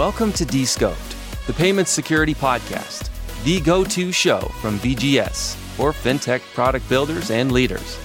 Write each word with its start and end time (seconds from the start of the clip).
Welcome 0.00 0.32
to 0.32 0.46
Descoped, 0.46 1.14
the 1.46 1.52
Payments 1.52 1.90
Security 1.90 2.32
Podcast, 2.32 3.10
the 3.44 3.60
go 3.60 3.84
to 3.84 4.10
show 4.10 4.40
from 4.62 4.78
VGS 4.78 5.54
for 5.76 5.92
fintech 5.92 6.40
product 6.54 6.88
builders 6.88 7.30
and 7.30 7.52
leaders. 7.52 7.98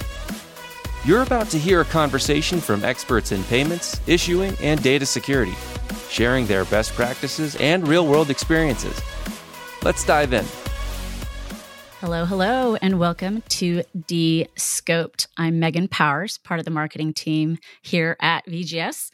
You're 1.05 1.23
about 1.23 1.47
to 1.51 1.57
hear 1.57 1.79
a 1.79 1.85
conversation 1.85 2.59
from 2.59 2.83
experts 2.83 3.31
in 3.31 3.45
payments, 3.45 4.01
issuing, 4.07 4.57
and 4.59 4.83
data 4.83 5.05
security, 5.05 5.55
sharing 6.09 6.45
their 6.47 6.65
best 6.65 6.91
practices 6.95 7.55
and 7.61 7.87
real 7.87 8.05
world 8.05 8.29
experiences. 8.29 9.01
Let's 9.81 10.03
dive 10.03 10.33
in. 10.33 10.43
Hello, 12.01 12.25
hello, 12.25 12.75
and 12.81 12.99
welcome 12.99 13.41
to 13.47 13.83
Descoped. 14.05 15.27
I'm 15.37 15.59
Megan 15.61 15.87
Powers, 15.87 16.39
part 16.39 16.59
of 16.59 16.65
the 16.65 16.71
marketing 16.71 17.13
team 17.13 17.57
here 17.81 18.17
at 18.19 18.45
VGS. 18.47 19.11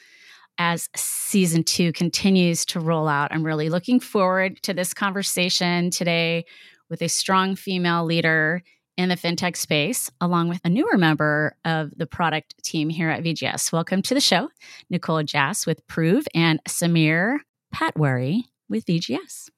As 0.58 0.90
season 0.96 1.64
two 1.64 1.92
continues 1.92 2.66
to 2.68 2.80
roll 2.80 3.08
out, 3.08 3.32
I'm 3.32 3.44
really 3.44 3.70
looking 3.70 4.00
forward 4.00 4.62
to 4.64 4.74
this 4.74 4.94
conversation 4.94 5.90
today 5.90 6.46
with 6.90 7.02
a 7.02 7.08
strong 7.08 7.56
female 7.56 8.06
leader 8.06 8.62
in 8.98 9.10
the 9.10 9.16
fintech 9.16 9.56
space, 9.56 10.12
along 10.20 10.50
with 10.50 10.62
a 10.64 10.70
newer 10.70 10.98
member 10.98 11.56
of 11.66 11.92
the 11.98 12.06
product 12.06 12.62
team 12.64 12.90
here 12.90 13.10
at 13.10 13.24
VGS. 13.24 13.72
Welcome 13.72 14.02
to 14.04 14.14
the 14.14 14.22
show, 14.22 14.50
Nicole 14.90 15.24
Jass 15.24 15.66
with 15.66 15.86
Prove 15.88 16.28
and 16.36 16.62
Sameer 16.68 17.38
Patwary 17.74 18.44
with 18.70 18.86
VGS. 18.86 19.50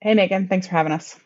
Hey, 0.00 0.14
Megan. 0.14 0.48
Thanks 0.48 0.66
for 0.66 0.72
having 0.72 0.92
us. 0.92 1.18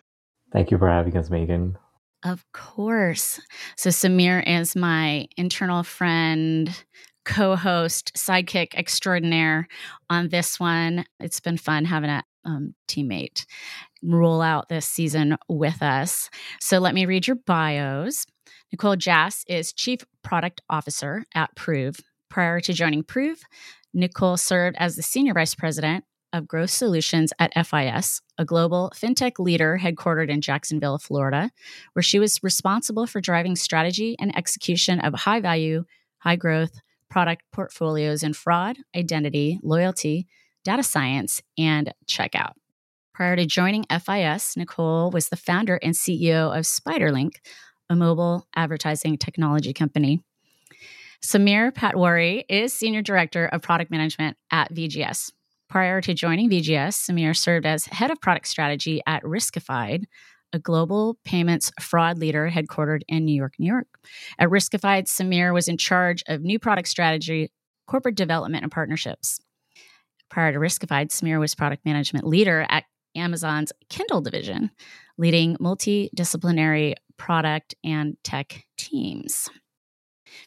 Thank 0.53 0.71
you 0.71 0.79
for 0.79 0.89
having 0.89 1.17
us, 1.17 1.31
Megan. 1.31 1.77
Of 2.25 2.45
course. 2.53 3.41
So, 3.77 3.91
Sameer 3.91 4.43
is 4.47 4.77
my 4.77 5.27
internal 5.37 5.83
friend, 5.83 6.71
co 7.25 7.57
host, 7.57 8.13
sidekick 8.15 8.75
extraordinaire 8.75 9.69
on 10.11 10.29
this 10.29 10.61
one. 10.61 11.05
It's 11.21 11.41
been 11.41 11.57
fun 11.57 11.85
having 11.85 12.11
a 12.11 12.25
um, 12.45 12.75
teammate 12.89 13.47
roll 14.03 14.43
out 14.43 14.69
this 14.69 14.87
season 14.87 15.37
with 15.49 15.83
us. 15.83 16.29
So 16.61 16.79
let 16.79 16.95
me 16.95 17.07
read 17.07 17.27
your 17.27 17.37
bios. 17.37 18.27
Nicole 18.73 18.97
Jass 18.97 19.45
is 19.49 19.73
Chief 19.73 20.01
Product 20.23 20.61
Officer 20.69 21.25
at 21.35 21.55
Prove. 21.57 21.97
Prior 22.29 22.61
to 22.61 22.73
joining 22.73 23.05
Prove, 23.05 23.41
Nicole 23.93 24.37
served 24.37 24.77
as 24.79 24.97
the 24.97 25.03
Senior 25.03 25.35
Vice 25.35 25.55
President 25.55 26.05
of 26.33 26.49
Growth 26.49 26.71
Solutions 26.71 27.33
at 27.39 27.55
FIS, 27.55 28.21
a 28.37 28.45
global 28.45 28.93
fintech 28.95 29.39
leader 29.39 29.79
headquartered 29.81 30.29
in 30.29 30.41
Jacksonville, 30.41 30.99
Florida, 30.99 31.53
where 31.93 32.03
she 32.03 32.19
was 32.19 32.43
responsible 32.43 33.07
for 33.07 33.21
driving 33.21 33.55
strategy 33.55 34.17
and 34.19 34.37
execution 34.37 34.99
of 34.99 35.15
high 35.15 35.39
value, 35.39 35.85
high 36.19 36.35
growth 36.35 36.81
product 37.15 37.45
portfolios 37.53 38.25
in 38.25 38.33
fraud, 38.33 38.77
identity, 38.97 39.61
loyalty, 39.63 40.27
data 40.65 40.83
science, 40.83 41.41
and 41.57 41.95
checkout. 42.09 42.55
Prior 43.15 43.37
to 43.37 43.47
joining 43.47 43.85
FIS, 43.85 44.57
Nicole 44.57 45.13
was 45.13 45.29
the 45.29 45.37
founder 45.37 45.79
and 45.81 45.95
CEO 45.95 46.53
of 46.53 46.65
SpyderLynk, 46.65 47.35
a 47.89 47.95
mobile 47.95 48.49
advertising 48.57 49.17
technology 49.17 49.73
company. 49.73 50.25
Sameer 51.25 51.73
Patwary 51.73 52.43
is 52.49 52.73
Senior 52.73 53.01
Director 53.01 53.47
of 53.47 53.63
Product 53.63 53.93
Management 53.93 54.37
at 54.51 54.75
VGS. 54.75 55.31
Prior 55.69 56.01
to 56.01 56.15
joining 56.15 56.51
VGS, 56.51 57.09
Sameer 57.09 57.37
served 57.37 57.65
as 57.65 57.87
Head 57.87 58.11
of 58.11 58.21
Product 58.21 58.49
Strategy 58.49 59.01
at 59.07 59.23
Riskified, 59.23 60.07
a 60.55 60.59
global 60.59 61.19
payments 61.25 61.73
fraud 61.81 62.17
leader 62.17 62.49
headquartered 62.49 63.03
in 63.09 63.25
New 63.25 63.35
York, 63.35 63.55
New 63.59 63.67
York. 63.67 63.89
At 64.39 64.49
Riskified, 64.49 65.07
Sameer 65.07 65.53
was 65.53 65.69
in 65.69 65.77
charge 65.77 66.23
of 66.29 66.43
new 66.43 66.59
product 66.59 66.89
strategy, 66.89 67.51
corporate 67.87 68.15
development, 68.15 68.63
and 68.63 68.73
partnerships. 68.73 69.41
Prior 70.31 70.53
to 70.53 70.59
Riskified, 70.59 71.09
Sameer 71.09 71.41
was 71.41 71.55
product 71.55 71.85
management 71.85 72.27
leader 72.27 72.65
at 72.71 72.85
Amazon's 73.17 73.73
Kindle 73.91 74.21
division, 74.21 74.71
leading 75.19 75.57
multidisciplinary 75.57 76.95
product 77.17 77.75
and 77.85 78.17
tech 78.23 78.65
teams. 78.79 79.49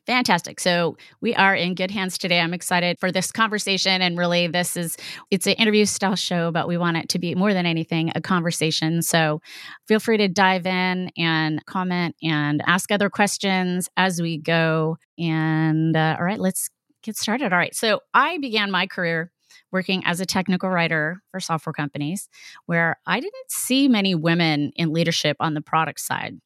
Fantastic. 0.05 0.59
So 0.59 0.97
we 1.21 1.35
are 1.35 1.55
in 1.55 1.75
good 1.75 1.91
hands 1.91 2.17
today. 2.17 2.39
I'm 2.39 2.53
excited 2.53 2.99
for 2.99 3.11
this 3.11 3.31
conversation. 3.31 4.01
And 4.01 4.17
really, 4.17 4.47
this 4.47 4.77
is 4.77 4.97
it's 5.31 5.47
an 5.47 5.53
interview 5.53 5.85
style 5.85 6.15
show, 6.15 6.51
but 6.51 6.67
we 6.67 6.77
want 6.77 6.97
it 6.97 7.09
to 7.09 7.19
be 7.19 7.35
more 7.35 7.53
than 7.53 7.65
anything 7.65 8.11
a 8.15 8.21
conversation. 8.21 9.01
So 9.01 9.41
feel 9.87 9.99
free 9.99 10.17
to 10.17 10.27
dive 10.27 10.65
in 10.65 11.11
and 11.17 11.65
comment 11.65 12.15
and 12.21 12.61
ask 12.65 12.91
other 12.91 13.09
questions 13.09 13.89
as 13.97 14.21
we 14.21 14.37
go. 14.37 14.97
And 15.17 15.95
uh, 15.95 16.15
all 16.17 16.25
right, 16.25 16.39
let's 16.39 16.69
get 17.03 17.15
started. 17.15 17.53
All 17.53 17.59
right. 17.59 17.75
So 17.75 18.01
I 18.13 18.37
began 18.37 18.71
my 18.71 18.87
career 18.87 19.31
working 19.71 20.03
as 20.05 20.19
a 20.19 20.25
technical 20.25 20.69
writer 20.69 21.21
for 21.31 21.39
software 21.39 21.73
companies 21.73 22.29
where 22.65 22.97
I 23.05 23.19
didn't 23.19 23.49
see 23.49 23.87
many 23.87 24.15
women 24.15 24.71
in 24.75 24.93
leadership 24.93 25.37
on 25.39 25.53
the 25.53 25.61
product 25.61 25.99
side 25.99 26.39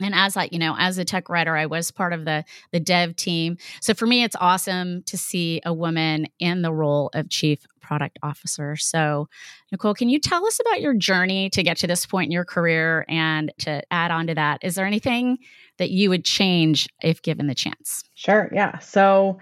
and 0.00 0.14
as 0.14 0.36
I, 0.36 0.48
you 0.50 0.58
know, 0.58 0.74
as 0.78 0.98
a 0.98 1.04
tech 1.04 1.28
writer, 1.28 1.56
I 1.56 1.66
was 1.66 1.90
part 1.90 2.12
of 2.12 2.24
the 2.24 2.44
the 2.72 2.80
dev 2.80 3.16
team. 3.16 3.56
So 3.80 3.94
for 3.94 4.06
me, 4.06 4.24
it's 4.24 4.36
awesome 4.40 5.02
to 5.04 5.16
see 5.16 5.60
a 5.64 5.72
woman 5.72 6.26
in 6.38 6.62
the 6.62 6.72
role 6.72 7.10
of 7.14 7.30
chief 7.30 7.64
product 7.80 8.18
officer. 8.22 8.76
So, 8.76 9.28
Nicole, 9.70 9.94
can 9.94 10.08
you 10.08 10.18
tell 10.18 10.46
us 10.46 10.58
about 10.58 10.80
your 10.80 10.94
journey 10.94 11.50
to 11.50 11.62
get 11.62 11.76
to 11.78 11.86
this 11.86 12.06
point 12.06 12.26
in 12.26 12.32
your 12.32 12.44
career? 12.44 13.04
And 13.08 13.52
to 13.60 13.82
add 13.92 14.10
on 14.10 14.26
to 14.28 14.34
that, 14.34 14.60
is 14.62 14.74
there 14.74 14.86
anything 14.86 15.38
that 15.78 15.90
you 15.90 16.10
would 16.10 16.24
change 16.24 16.88
if 17.02 17.22
given 17.22 17.46
the 17.46 17.54
chance? 17.54 18.02
Sure. 18.14 18.50
Yeah. 18.52 18.78
So 18.78 19.38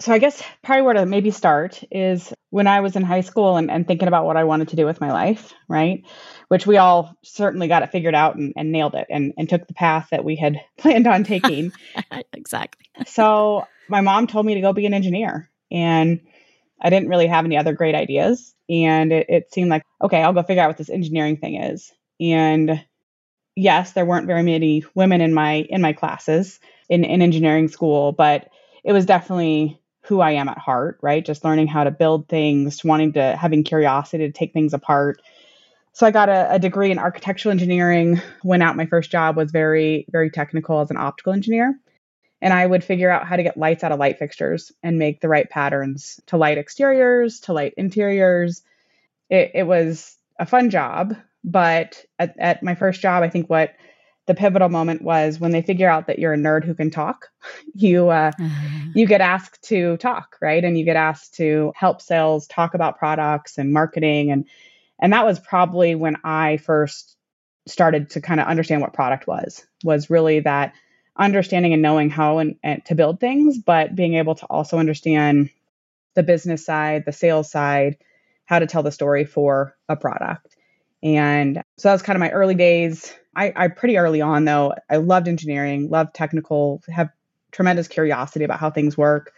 so 0.00 0.12
I 0.12 0.18
guess 0.18 0.42
probably 0.62 0.82
where 0.82 0.94
to 0.94 1.06
maybe 1.06 1.30
start 1.30 1.82
is 1.90 2.32
when 2.48 2.66
I 2.66 2.80
was 2.80 2.96
in 2.96 3.02
high 3.02 3.20
school 3.20 3.56
and, 3.56 3.70
and 3.70 3.86
thinking 3.86 4.08
about 4.08 4.24
what 4.24 4.36
I 4.36 4.44
wanted 4.44 4.68
to 4.68 4.76
do 4.76 4.86
with 4.86 5.00
my 5.00 5.12
life, 5.12 5.52
right? 5.68 6.02
Which 6.48 6.66
we 6.66 6.78
all 6.78 7.14
certainly 7.22 7.68
got 7.68 7.82
it 7.82 7.92
figured 7.92 8.14
out 8.14 8.36
and, 8.36 8.54
and 8.56 8.72
nailed 8.72 8.94
it 8.94 9.06
and, 9.10 9.34
and 9.36 9.48
took 9.48 9.66
the 9.66 9.74
path 9.74 10.08
that 10.10 10.24
we 10.24 10.36
had 10.36 10.60
planned 10.78 11.06
on 11.06 11.24
taking. 11.24 11.72
exactly. 12.32 12.86
so 13.06 13.66
my 13.88 14.00
mom 14.00 14.26
told 14.26 14.46
me 14.46 14.54
to 14.54 14.60
go 14.60 14.72
be 14.72 14.86
an 14.86 14.94
engineer 14.94 15.50
and 15.70 16.20
I 16.80 16.88
didn't 16.88 17.10
really 17.10 17.26
have 17.26 17.44
any 17.44 17.58
other 17.58 17.74
great 17.74 17.94
ideas. 17.94 18.54
And 18.70 19.12
it, 19.12 19.26
it 19.28 19.52
seemed 19.52 19.68
like, 19.68 19.82
okay, 20.02 20.22
I'll 20.22 20.32
go 20.32 20.42
figure 20.42 20.62
out 20.62 20.68
what 20.68 20.78
this 20.78 20.88
engineering 20.88 21.36
thing 21.36 21.56
is. 21.56 21.92
And 22.18 22.82
yes, 23.54 23.92
there 23.92 24.06
weren't 24.06 24.26
very 24.26 24.42
many 24.42 24.84
women 24.94 25.20
in 25.20 25.34
my 25.34 25.66
in 25.68 25.82
my 25.82 25.92
classes 25.92 26.58
in, 26.88 27.04
in 27.04 27.20
engineering 27.20 27.68
school, 27.68 28.12
but 28.12 28.48
it 28.82 28.92
was 28.92 29.04
definitely 29.06 29.80
who 30.02 30.20
I 30.20 30.32
am 30.32 30.48
at 30.48 30.58
heart, 30.58 30.98
right? 31.02 31.24
Just 31.24 31.44
learning 31.44 31.66
how 31.66 31.84
to 31.84 31.90
build 31.90 32.28
things, 32.28 32.84
wanting 32.84 33.12
to 33.14 33.36
having 33.36 33.64
curiosity 33.64 34.26
to 34.26 34.32
take 34.32 34.52
things 34.52 34.74
apart. 34.74 35.20
So 35.92 36.06
I 36.06 36.10
got 36.10 36.28
a, 36.28 36.54
a, 36.54 36.58
degree 36.58 36.90
in 36.90 36.98
architectural 36.98 37.50
engineering. 37.50 38.20
Went 38.42 38.62
out 38.62 38.76
my 38.76 38.86
first 38.86 39.10
job 39.10 39.36
was 39.36 39.50
very 39.50 40.06
very 40.10 40.30
technical 40.30 40.80
as 40.80 40.90
an 40.90 40.96
optical 40.96 41.32
engineer, 41.32 41.78
and 42.40 42.52
I 42.52 42.64
would 42.64 42.84
figure 42.84 43.10
out 43.10 43.26
how 43.26 43.36
to 43.36 43.42
get 43.42 43.56
lights 43.56 43.84
out 43.84 43.92
of 43.92 43.98
light 43.98 44.18
fixtures 44.18 44.72
and 44.82 44.98
make 44.98 45.20
the 45.20 45.28
right 45.28 45.48
patterns 45.48 46.20
to 46.26 46.36
light 46.36 46.58
exteriors, 46.58 47.40
to 47.40 47.52
light 47.52 47.74
interiors. 47.76 48.62
It, 49.28 49.52
it 49.54 49.62
was 49.64 50.16
a 50.38 50.46
fun 50.46 50.70
job, 50.70 51.14
but 51.44 52.04
at, 52.18 52.34
at 52.38 52.62
my 52.62 52.74
first 52.74 53.00
job, 53.00 53.22
I 53.22 53.28
think 53.28 53.50
what 53.50 53.74
the 54.30 54.34
pivotal 54.36 54.68
moment 54.68 55.02
was 55.02 55.40
when 55.40 55.50
they 55.50 55.60
figure 55.60 55.88
out 55.88 56.06
that 56.06 56.20
you're 56.20 56.34
a 56.34 56.36
nerd 56.36 56.62
who 56.62 56.72
can 56.74 56.90
talk. 56.90 57.30
You 57.74 58.10
uh, 58.10 58.32
uh-huh. 58.38 58.90
you 58.94 59.06
get 59.06 59.20
asked 59.20 59.62
to 59.68 59.96
talk, 59.96 60.36
right? 60.42 60.62
And 60.62 60.78
you 60.78 60.84
get 60.84 60.96
asked 60.96 61.34
to 61.34 61.72
help 61.74 62.02
sales 62.02 62.46
talk 62.46 62.74
about 62.74 62.98
products 62.98 63.58
and 63.58 63.72
marketing, 63.72 64.30
and 64.30 64.44
and 65.00 65.12
that 65.12 65.24
was 65.24 65.40
probably 65.40 65.94
when 65.94 66.16
I 66.22 66.58
first 66.58 67.16
started 67.66 68.10
to 68.10 68.20
kind 68.20 68.40
of 68.40 68.46
understand 68.46 68.82
what 68.82 68.92
product 68.92 69.26
was. 69.26 69.64
Was 69.82 70.10
really 70.10 70.40
that 70.40 70.74
understanding 71.16 71.72
and 71.72 71.82
knowing 71.82 72.10
how 72.10 72.38
and, 72.38 72.56
and 72.62 72.84
to 72.86 72.94
build 72.94 73.18
things, 73.18 73.58
but 73.58 73.96
being 73.96 74.14
able 74.14 74.34
to 74.36 74.46
also 74.46 74.78
understand 74.78 75.50
the 76.14 76.22
business 76.22 76.64
side, 76.64 77.04
the 77.04 77.12
sales 77.12 77.50
side, 77.50 77.96
how 78.44 78.58
to 78.58 78.66
tell 78.66 78.82
the 78.82 78.92
story 78.92 79.24
for 79.24 79.76
a 79.88 79.96
product. 79.96 80.56
And 81.02 81.62
so 81.78 81.88
that 81.88 81.94
was 81.94 82.02
kind 82.02 82.16
of 82.16 82.20
my 82.20 82.30
early 82.30 82.54
days 82.54 83.14
I, 83.34 83.52
I 83.54 83.68
pretty 83.68 83.96
early 83.96 84.20
on 84.20 84.44
though, 84.44 84.74
I 84.88 84.96
loved 84.96 85.28
engineering, 85.28 85.88
loved 85.88 86.14
technical, 86.14 86.82
have 86.88 87.10
tremendous 87.52 87.88
curiosity 87.88 88.44
about 88.44 88.60
how 88.60 88.70
things 88.70 88.96
work. 88.96 89.32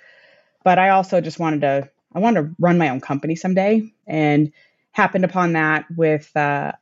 But 0.64 0.78
I 0.78 0.90
also 0.90 1.20
just 1.20 1.38
wanted 1.38 1.62
to, 1.62 1.90
I 2.14 2.18
wanted 2.18 2.42
to 2.42 2.54
run 2.58 2.78
my 2.78 2.88
own 2.88 3.00
company 3.00 3.36
someday 3.36 3.82
and 4.06 4.52
happened 4.92 5.24
upon 5.24 5.54
that 5.54 5.86
with 5.96 6.34
uh, 6.36 6.72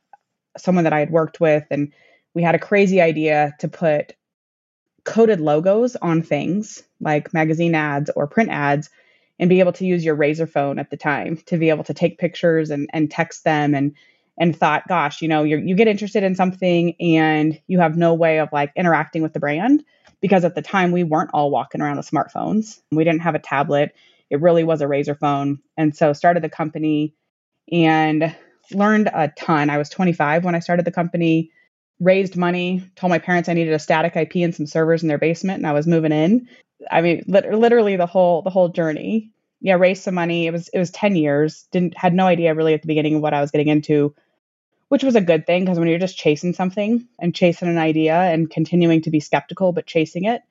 someone 0.57 0.83
that 0.83 0.93
I 0.93 0.99
had 0.99 1.11
worked 1.11 1.39
with. 1.39 1.65
And 1.71 1.91
we 2.33 2.43
had 2.43 2.55
a 2.55 2.59
crazy 2.59 3.01
idea 3.01 3.53
to 3.59 3.67
put 3.67 4.13
coded 5.03 5.39
logos 5.39 5.95
on 5.95 6.21
things 6.21 6.83
like 6.99 7.33
magazine 7.33 7.75
ads 7.75 8.09
or 8.15 8.27
print 8.27 8.49
ads 8.49 8.89
and 9.39 9.49
be 9.49 9.59
able 9.59 9.73
to 9.73 9.85
use 9.85 10.05
your 10.05 10.15
Razr 10.15 10.47
phone 10.47 10.77
at 10.77 10.91
the 10.91 10.97
time 10.97 11.37
to 11.47 11.57
be 11.57 11.69
able 11.69 11.83
to 11.85 11.93
take 11.93 12.19
pictures 12.19 12.69
and, 12.69 12.89
and 12.93 13.09
text 13.09 13.43
them 13.43 13.73
and 13.73 13.95
and 14.41 14.57
thought, 14.57 14.87
gosh, 14.87 15.21
you 15.21 15.27
know, 15.27 15.43
you 15.43 15.57
you 15.57 15.75
get 15.75 15.87
interested 15.87 16.23
in 16.23 16.33
something 16.33 16.95
and 16.99 17.61
you 17.67 17.79
have 17.79 17.95
no 17.95 18.15
way 18.15 18.39
of 18.39 18.49
like 18.51 18.73
interacting 18.75 19.21
with 19.21 19.33
the 19.33 19.39
brand 19.39 19.85
because 20.19 20.43
at 20.43 20.55
the 20.55 20.63
time 20.63 20.91
we 20.91 21.03
weren't 21.03 21.29
all 21.31 21.51
walking 21.51 21.79
around 21.79 21.97
with 21.97 22.09
smartphones. 22.09 22.81
We 22.91 23.03
didn't 23.03 23.21
have 23.21 23.35
a 23.35 23.39
tablet. 23.39 23.93
It 24.31 24.41
really 24.41 24.63
was 24.63 24.81
a 24.81 24.85
Razr 24.85 25.17
phone. 25.19 25.59
And 25.77 25.95
so 25.95 26.11
started 26.13 26.43
the 26.43 26.49
company 26.49 27.13
and 27.71 28.35
learned 28.71 29.11
a 29.13 29.31
ton. 29.37 29.69
I 29.69 29.77
was 29.77 29.89
25 29.89 30.43
when 30.43 30.55
I 30.55 30.59
started 30.59 30.85
the 30.85 30.91
company, 30.91 31.51
raised 31.99 32.35
money, 32.35 32.83
told 32.95 33.11
my 33.11 33.19
parents 33.19 33.47
I 33.47 33.53
needed 33.53 33.75
a 33.75 33.79
static 33.79 34.15
IP 34.15 34.37
and 34.37 34.55
some 34.55 34.65
servers 34.65 35.03
in 35.03 35.07
their 35.07 35.19
basement, 35.19 35.59
and 35.59 35.67
I 35.67 35.73
was 35.73 35.85
moving 35.85 36.11
in. 36.11 36.49
I 36.89 37.01
mean, 37.01 37.23
literally 37.27 37.95
the 37.95 38.07
whole 38.07 38.41
the 38.41 38.49
whole 38.49 38.69
journey. 38.69 39.29
Yeah, 39.63 39.75
raised 39.75 40.01
some 40.01 40.15
money. 40.15 40.47
It 40.47 40.51
was 40.51 40.67
it 40.69 40.79
was 40.79 40.89
10 40.89 41.15
years. 41.15 41.67
Didn't 41.71 41.95
had 41.95 42.15
no 42.15 42.25
idea 42.25 42.55
really 42.55 42.73
at 42.73 42.81
the 42.81 42.87
beginning 42.87 43.15
of 43.15 43.21
what 43.21 43.35
I 43.35 43.41
was 43.41 43.51
getting 43.51 43.67
into, 43.67 44.15
which 44.91 45.05
was 45.05 45.15
a 45.15 45.21
good 45.21 45.47
thing 45.47 45.63
because 45.63 45.79
when 45.79 45.87
you're 45.87 45.97
just 45.97 46.17
chasing 46.17 46.51
something 46.51 47.07
and 47.17 47.33
chasing 47.33 47.69
an 47.69 47.77
idea 47.77 48.13
and 48.13 48.49
continuing 48.49 49.01
to 49.01 49.09
be 49.09 49.21
skeptical 49.21 49.71
but 49.71 49.85
chasing 49.85 50.25
it, 50.25 50.41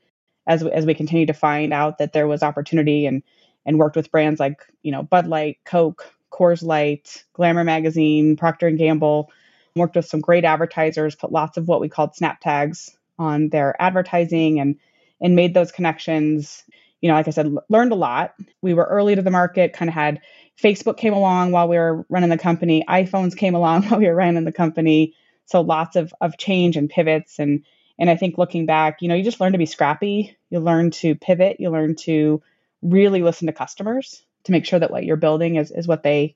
as 0.47 0.65
as 0.65 0.87
we 0.87 0.95
continue 0.95 1.27
to 1.27 1.35
find 1.35 1.75
out 1.75 1.99
that 1.99 2.15
there 2.15 2.27
was 2.27 2.43
opportunity 2.43 3.05
and 3.05 3.23
and 3.67 3.79
worked 3.79 3.97
with 3.97 4.11
brands 4.11 4.41
like 4.41 4.63
you 4.83 4.93
know 4.93 5.03
Bud 5.03 5.27
Light, 5.27 5.59
Coke, 5.67 6.11
Coors 6.33 6.63
Light, 6.63 7.23
Glamour 7.35 7.65
Magazine, 7.65 8.35
Procter 8.35 8.67
and 8.67 8.79
Gamble. 8.79 9.31
Worked 9.77 9.97
with 9.97 10.07
some 10.07 10.21
great 10.23 10.47
advertisers, 10.47 11.15
put 11.15 11.31
lots 11.31 11.59
of 11.59 11.69
what 11.69 11.83
we 11.83 11.91
called 11.91 12.17
snap 12.17 12.41
tags 12.41 12.97
on 13.19 13.51
their 13.51 13.77
advertising, 13.81 14.59
and 14.59 14.77
and 15.21 15.37
made 15.37 15.53
those 15.53 15.71
connections. 15.71 16.65
You 17.03 17.11
know, 17.11 17.15
like 17.15 17.29
I 17.29 17.33
said, 17.33 17.55
learned 17.69 17.93
a 17.93 17.97
lot. 17.97 18.37
We 18.63 18.73
were 18.73 18.87
early 18.87 19.15
to 19.17 19.23
the 19.23 19.31
market. 19.31 19.75
Kind 19.75 19.91
of 19.91 19.95
had 19.95 20.23
Facebook 20.63 20.97
came 20.97 21.15
along 21.15 21.53
while 21.53 21.69
we 21.69 21.77
were 21.77 22.05
running 22.09 22.31
the 22.31 22.39
company. 22.39 22.85
iPhones 22.89 23.37
came 23.37 23.55
along 23.55 23.83
while 23.89 24.01
we 24.01 24.07
were 24.07 24.15
running 24.15 24.45
the 24.45 24.53
company. 24.53 25.15
So 25.47 25.61
lots 25.61 25.97
of 25.97 26.15
of 26.21 26.39
change 26.39 26.77
and 26.77 26.89
pivots 26.89 27.39
and 27.39 27.65
and 27.99 28.09
I 28.09 28.17
think 28.17 28.39
looking 28.39 28.65
back, 28.65 29.03
you 29.03 29.09
know, 29.09 29.15
you 29.15 29.23
just 29.23 29.41
learn 29.41 29.53
to 29.53 29.59
be 29.59 29.67
scrappy. 29.67 30.39
You 30.49 30.61
learn 30.61 30.91
to 30.93 31.15
pivot. 31.15 31.61
You 31.61 31.69
learn 31.69 31.97
to 31.97 32.43
really 32.81 33.23
listen 33.23 33.47
to 33.47 33.53
customers 33.53 34.23
to 34.45 34.53
make 34.53 34.65
sure 34.65 34.79
that 34.79 34.91
what 34.91 35.05
you're 35.05 35.17
building 35.17 35.57
is, 35.57 35.71
is 35.71 35.87
what 35.87 36.03
they 36.03 36.35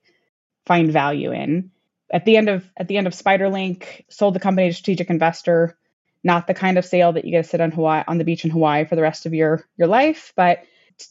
find 0.67 0.91
value 0.91 1.31
in. 1.31 1.71
At 2.11 2.23
the 2.23 2.37
end 2.37 2.49
of 2.49 2.69
at 2.77 2.87
the 2.87 2.97
end 2.97 3.07
of 3.07 3.13
SpyderLynk, 3.13 4.05
sold 4.09 4.35
the 4.35 4.39
company 4.39 4.69
to 4.69 4.73
strategic 4.73 5.09
investor. 5.09 5.75
Not 6.23 6.45
the 6.45 6.53
kind 6.53 6.77
of 6.77 6.85
sale 6.85 7.13
that 7.13 7.25
you 7.25 7.31
get 7.31 7.43
to 7.43 7.49
sit 7.49 7.61
on 7.61 7.71
Hawaii 7.71 8.03
on 8.07 8.19
the 8.19 8.23
beach 8.23 8.45
in 8.45 8.51
Hawaii 8.51 8.85
for 8.85 8.95
the 8.95 9.01
rest 9.01 9.25
of 9.25 9.33
your 9.33 9.65
your 9.75 9.87
life, 9.87 10.33
but 10.35 10.59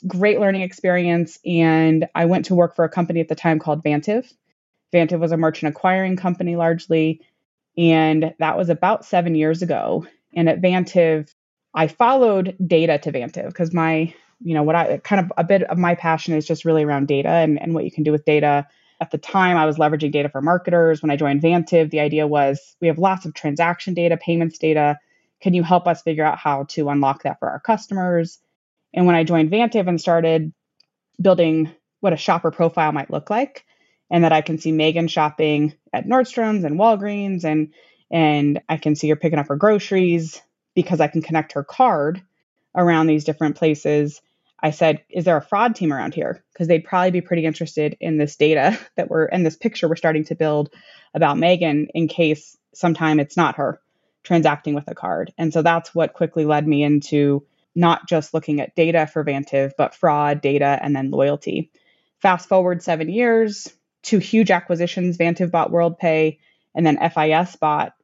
great 0.07 0.41
learning 0.41 0.63
experience. 0.63 1.39
And 1.45 2.09
I 2.15 2.25
went 2.27 2.47
to 2.47 2.55
work 2.55 2.75
for 2.77 2.85
a 2.85 2.89
company 2.89 3.21
at 3.21 3.29
the 3.29 3.35
time 3.35 3.59
called 3.59 3.85
Vantiv. 3.85 4.33
Vantiv 4.93 5.19
was 5.19 5.33
a 5.33 5.37
merchant 5.37 5.75
acquiring 5.75 6.17
company 6.17 6.57
largely, 6.57 7.21
and 7.77 8.35
that 8.39 8.57
was 8.57 8.69
about 8.69 9.05
seven 9.05 9.35
years 9.35 9.63
ago. 9.63 10.07
And 10.35 10.49
at 10.49 10.61
Vantiv, 10.61 11.35
I 11.75 11.89
followed 11.89 12.57
data 12.65 12.99
to 12.99 13.13
Vantiv 13.13 13.49
because 13.49 13.73
my 13.73 14.15
you 14.41 14.55
know 14.55 14.63
what 14.63 14.75
i 14.75 14.99
kind 14.99 15.25
of 15.25 15.33
a 15.37 15.45
bit 15.45 15.63
of 15.65 15.79
my 15.79 15.95
passion 15.95 16.35
is 16.35 16.47
just 16.47 16.65
really 16.65 16.85
around 16.85 17.09
data 17.09 17.29
and, 17.29 17.61
and 17.61 17.75
what 17.75 17.85
you 17.85 17.91
can 17.91 18.05
do 18.05 18.13
with 18.13 18.25
data 18.25 18.67
at 19.01 19.11
the 19.11 19.19
time 19.19 19.57
i 19.57 19.67
was 19.67 19.77
leveraging 19.77 20.13
data 20.13 20.29
for 20.29 20.41
marketers 20.41 21.03
when 21.03 21.11
i 21.11 21.17
joined 21.17 21.43
vantiv 21.43 21.91
the 21.91 22.01
idea 22.01 22.27
was 22.27 22.77
we 22.81 22.89
have 22.89 22.99
lots 22.99 23.25
of 23.25 23.35
transaction 23.35 23.95
data 23.95 24.17
payments 24.17 24.59
data 24.59 24.99
can 25.41 25.55
you 25.55 25.63
help 25.63 25.87
us 25.87 26.03
figure 26.03 26.25
out 26.25 26.39
how 26.39 26.65
to 26.65 26.89
unlock 26.89 27.23
that 27.23 27.39
for 27.39 27.49
our 27.49 27.61
customers 27.61 28.39
and 28.95 29.07
when 29.07 29.17
i 29.17 29.25
joined 29.25 29.51
vantiv 29.51 29.89
and 29.89 30.01
started 30.01 30.53
building 31.21 31.71
what 32.01 32.13
a 32.13 32.17
shopper 32.19 32.51
profile 32.51 32.93
might 32.93 33.11
look 33.11 33.29
like 33.31 33.65
and 34.11 34.25
that 34.25 34.33
i 34.33 34.41
can 34.41 34.59
see 34.59 34.73
megan 34.73 35.09
shopping 35.09 35.75
at 35.93 36.07
nordstrom's 36.07 36.65
and 36.65 36.79
walgreens 36.79 37.45
and 37.45 37.73
and 38.11 38.61
i 38.69 38.77
can 38.77 38.97
see 38.97 39.09
her 39.09 39.17
picking 39.17 39.39
up 39.39 39.49
her 39.49 39.57
groceries 39.57 40.41
because 40.75 41.01
i 41.01 41.09
can 41.09 41.23
connect 41.23 41.53
her 41.53 41.65
card 41.65 42.23
around 42.75 43.07
these 43.07 43.25
different 43.25 43.57
places, 43.57 44.21
I 44.61 44.71
said, 44.71 45.03
Is 45.11 45.25
there 45.25 45.37
a 45.37 45.43
fraud 45.43 45.77
team 45.77 45.93
around 45.93 46.15
here? 46.15 46.43
Because 46.53 46.69
they'd 46.69 46.85
probably 46.85 47.11
be 47.11 47.21
pretty 47.21 47.45
interested 47.45 47.97
in 48.01 48.19
this 48.19 48.37
data 48.37 48.79
that 48.97 49.11
we're 49.11 49.27
in 49.27 49.43
this 49.43 49.57
picture 49.57 49.89
we're 49.89 49.97
starting 49.97 50.25
to 50.25 50.35
build 50.35 50.71
about 51.15 51.39
Megan 51.39 51.89
in 51.95 52.09
case 52.09 52.57
sometime 52.75 53.21
it's 53.21 53.37
not 53.37 53.57
her 53.57 53.81
transacting 54.23 54.75
with 54.75 54.89
a 54.89 54.95
card. 54.95 55.33
And 55.37 55.53
so 55.53 55.63
that's 55.63 55.95
what 55.95 56.15
quickly 56.15 56.45
led 56.45 56.67
me 56.67 56.83
into 56.83 57.47
not 57.75 58.09
just 58.09 58.35
looking 58.35 58.61
at 58.61 58.75
data 58.75 59.07
for 59.07 59.25
Vantiv, 59.25 59.73
but 59.77 59.95
fraud, 59.95 60.41
data, 60.41 60.79
and 60.81 60.95
then 60.95 61.11
loyalty. 61.11 61.71
Fast 62.21 62.49
forward 62.49 62.83
seven 62.83 63.09
years, 63.09 63.73
two 64.03 64.19
huge 64.19 64.51
acquisitions. 64.51 65.19
Vantiv 65.19 65.51
bought 65.51 65.73
WorldPay, 65.73 66.39
and 66.75 66.87
then 66.87 66.99
FIS 66.99 67.57
bought 67.57 67.95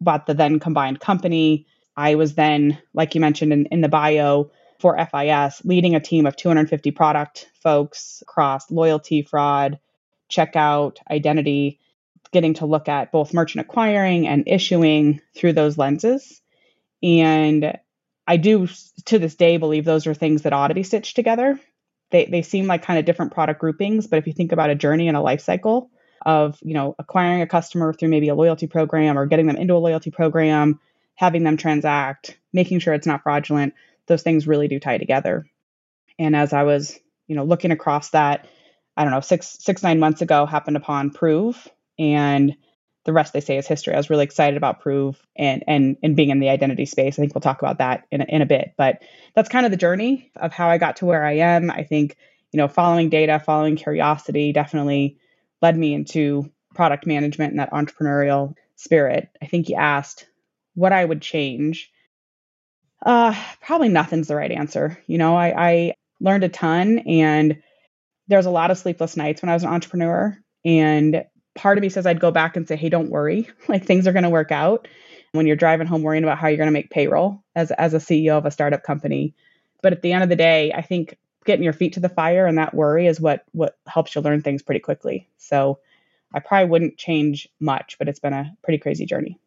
bought 0.00 0.26
the 0.26 0.34
then 0.34 0.60
combined 0.60 1.00
company. 1.00 1.66
I 1.96 2.16
was 2.16 2.34
then, 2.34 2.78
like 2.92 3.14
you 3.14 3.20
mentioned 3.20 3.52
in, 3.52 3.66
in 3.66 3.80
the 3.80 3.88
bio 3.88 4.50
for 4.78 4.98
FIS, 4.98 5.64
leading 5.64 5.94
a 5.94 6.00
team 6.00 6.26
of 6.26 6.36
250 6.36 6.90
product 6.90 7.50
folks 7.62 8.22
across 8.22 8.70
loyalty, 8.70 9.22
fraud, 9.22 9.78
checkout, 10.30 10.98
identity, 11.10 11.80
getting 12.32 12.54
to 12.54 12.66
look 12.66 12.88
at 12.88 13.12
both 13.12 13.32
merchant 13.32 13.64
acquiring 13.64 14.28
and 14.28 14.44
issuing 14.46 15.20
through 15.34 15.54
those 15.54 15.78
lenses. 15.78 16.42
And 17.02 17.78
I 18.26 18.36
do 18.36 18.68
to 19.06 19.18
this 19.18 19.36
day 19.36 19.56
believe 19.56 19.84
those 19.84 20.06
are 20.06 20.14
things 20.14 20.42
that 20.42 20.52
ought 20.52 20.68
to 20.68 20.74
be 20.74 20.82
stitched 20.82 21.16
together. 21.16 21.60
They, 22.10 22.26
they 22.26 22.42
seem 22.42 22.66
like 22.66 22.82
kind 22.82 22.98
of 22.98 23.04
different 23.04 23.32
product 23.32 23.60
groupings, 23.60 24.06
but 24.06 24.18
if 24.18 24.26
you 24.26 24.32
think 24.32 24.52
about 24.52 24.70
a 24.70 24.74
journey 24.74 25.08
and 25.08 25.16
a 25.16 25.20
life 25.20 25.40
cycle 25.40 25.90
of, 26.24 26.58
you 26.62 26.74
know, 26.74 26.94
acquiring 26.98 27.42
a 27.42 27.46
customer 27.46 27.92
through 27.92 28.08
maybe 28.08 28.28
a 28.28 28.34
loyalty 28.34 28.66
program 28.66 29.18
or 29.18 29.26
getting 29.26 29.46
them 29.46 29.56
into 29.56 29.74
a 29.74 29.78
loyalty 29.78 30.10
program, 30.10 30.80
having 31.14 31.44
them 31.44 31.56
transact, 31.56 32.38
making 32.52 32.78
sure 32.78 32.94
it's 32.94 33.06
not 33.06 33.22
fraudulent, 33.22 33.74
those 34.06 34.22
things 34.22 34.46
really 34.46 34.68
do 34.68 34.78
tie 34.78 34.98
together. 34.98 35.46
And 36.18 36.34
as 36.34 36.52
I 36.52 36.62
was, 36.62 36.98
you 37.26 37.36
know, 37.36 37.44
looking 37.44 37.70
across 37.70 38.10
that, 38.10 38.48
I 38.96 39.02
don't 39.02 39.12
know, 39.12 39.20
six, 39.20 39.58
six, 39.60 39.82
nine 39.82 39.98
months 39.98 40.22
ago, 40.22 40.46
happened 40.46 40.76
upon 40.76 41.10
Prove, 41.10 41.68
and 41.98 42.56
the 43.06 43.12
rest 43.12 43.32
they 43.32 43.40
say 43.40 43.56
is 43.56 43.66
history. 43.66 43.94
I 43.94 43.96
was 43.96 44.10
really 44.10 44.24
excited 44.24 44.56
about 44.56 44.80
Prove 44.80 45.24
and 45.36 45.64
and 45.66 45.96
and 46.02 46.14
being 46.14 46.30
in 46.30 46.40
the 46.40 46.50
identity 46.50 46.84
space. 46.84 47.18
I 47.18 47.22
think 47.22 47.34
we'll 47.34 47.40
talk 47.40 47.62
about 47.62 47.78
that 47.78 48.06
in 48.10 48.20
a, 48.20 48.24
in 48.24 48.42
a 48.42 48.46
bit, 48.46 48.74
but 48.76 49.02
that's 49.34 49.48
kind 49.48 49.64
of 49.64 49.72
the 49.72 49.78
journey 49.78 50.30
of 50.36 50.52
how 50.52 50.68
I 50.68 50.78
got 50.78 50.96
to 50.96 51.06
where 51.06 51.24
I 51.24 51.36
am. 51.38 51.70
I 51.70 51.84
think 51.84 52.16
you 52.52 52.58
know, 52.58 52.68
following 52.68 53.08
data, 53.08 53.38
following 53.44 53.76
curiosity, 53.76 54.52
definitely 54.52 55.18
led 55.62 55.76
me 55.76 55.94
into 55.94 56.50
product 56.74 57.06
management 57.06 57.52
and 57.52 57.60
that 57.60 57.72
entrepreneurial 57.72 58.54
spirit. 58.76 59.28
I 59.42 59.46
think 59.46 59.68
you 59.68 59.76
asked 59.76 60.26
what 60.74 60.92
I 60.92 61.04
would 61.04 61.22
change. 61.22 61.90
Uh, 63.04 63.34
probably 63.60 63.88
nothing's 63.88 64.28
the 64.28 64.36
right 64.36 64.50
answer. 64.50 64.98
You 65.06 65.18
know, 65.18 65.36
I, 65.36 65.68
I 65.68 65.94
learned 66.20 66.44
a 66.44 66.48
ton 66.48 67.00
and 67.00 67.62
there's 68.28 68.46
a 68.46 68.50
lot 68.50 68.70
of 68.70 68.78
sleepless 68.78 69.16
nights 69.16 69.42
when 69.42 69.48
I 69.48 69.54
was 69.54 69.62
an 69.62 69.70
entrepreneur. 69.70 70.38
And 70.64 71.24
part 71.56 71.78
of 71.78 71.82
me 71.82 71.88
says 71.88 72.06
I'd 72.06 72.20
go 72.20 72.30
back 72.30 72.56
and 72.56 72.68
say, 72.68 72.76
hey, 72.76 72.88
don't 72.88 73.10
worry. 73.10 73.48
Like 73.68 73.84
things 73.84 74.06
are 74.06 74.12
going 74.12 74.22
to 74.22 74.30
work 74.30 74.52
out 74.52 74.86
when 75.32 75.46
you're 75.46 75.56
driving 75.56 75.86
home 75.86 76.02
worrying 76.02 76.22
about 76.22 76.38
how 76.38 76.46
you're 76.46 76.56
going 76.56 76.68
to 76.68 76.72
make 76.72 76.90
payroll 76.90 77.42
as, 77.56 77.70
as 77.72 77.94
a 77.94 77.98
CEO 77.98 78.38
of 78.38 78.46
a 78.46 78.50
startup 78.50 78.84
company. 78.84 79.34
But 79.82 79.92
at 79.92 80.02
the 80.02 80.12
end 80.12 80.22
of 80.22 80.28
the 80.28 80.36
day, 80.36 80.72
I 80.72 80.82
think 80.82 81.18
getting 81.44 81.64
your 81.64 81.72
feet 81.72 81.94
to 81.94 82.00
the 82.00 82.08
fire 82.08 82.46
and 82.46 82.58
that 82.58 82.74
worry 82.74 83.06
is 83.06 83.20
what 83.20 83.44
what 83.52 83.78
helps 83.86 84.14
you 84.14 84.20
learn 84.20 84.42
things 84.42 84.62
pretty 84.62 84.80
quickly. 84.80 85.28
So 85.38 85.78
I 86.34 86.40
probably 86.40 86.68
wouldn't 86.68 86.98
change 86.98 87.48
much, 87.60 87.96
but 87.98 88.08
it's 88.08 88.18
been 88.18 88.32
a 88.32 88.56
pretty 88.62 88.78
crazy 88.78 89.06
journey. 89.06 89.38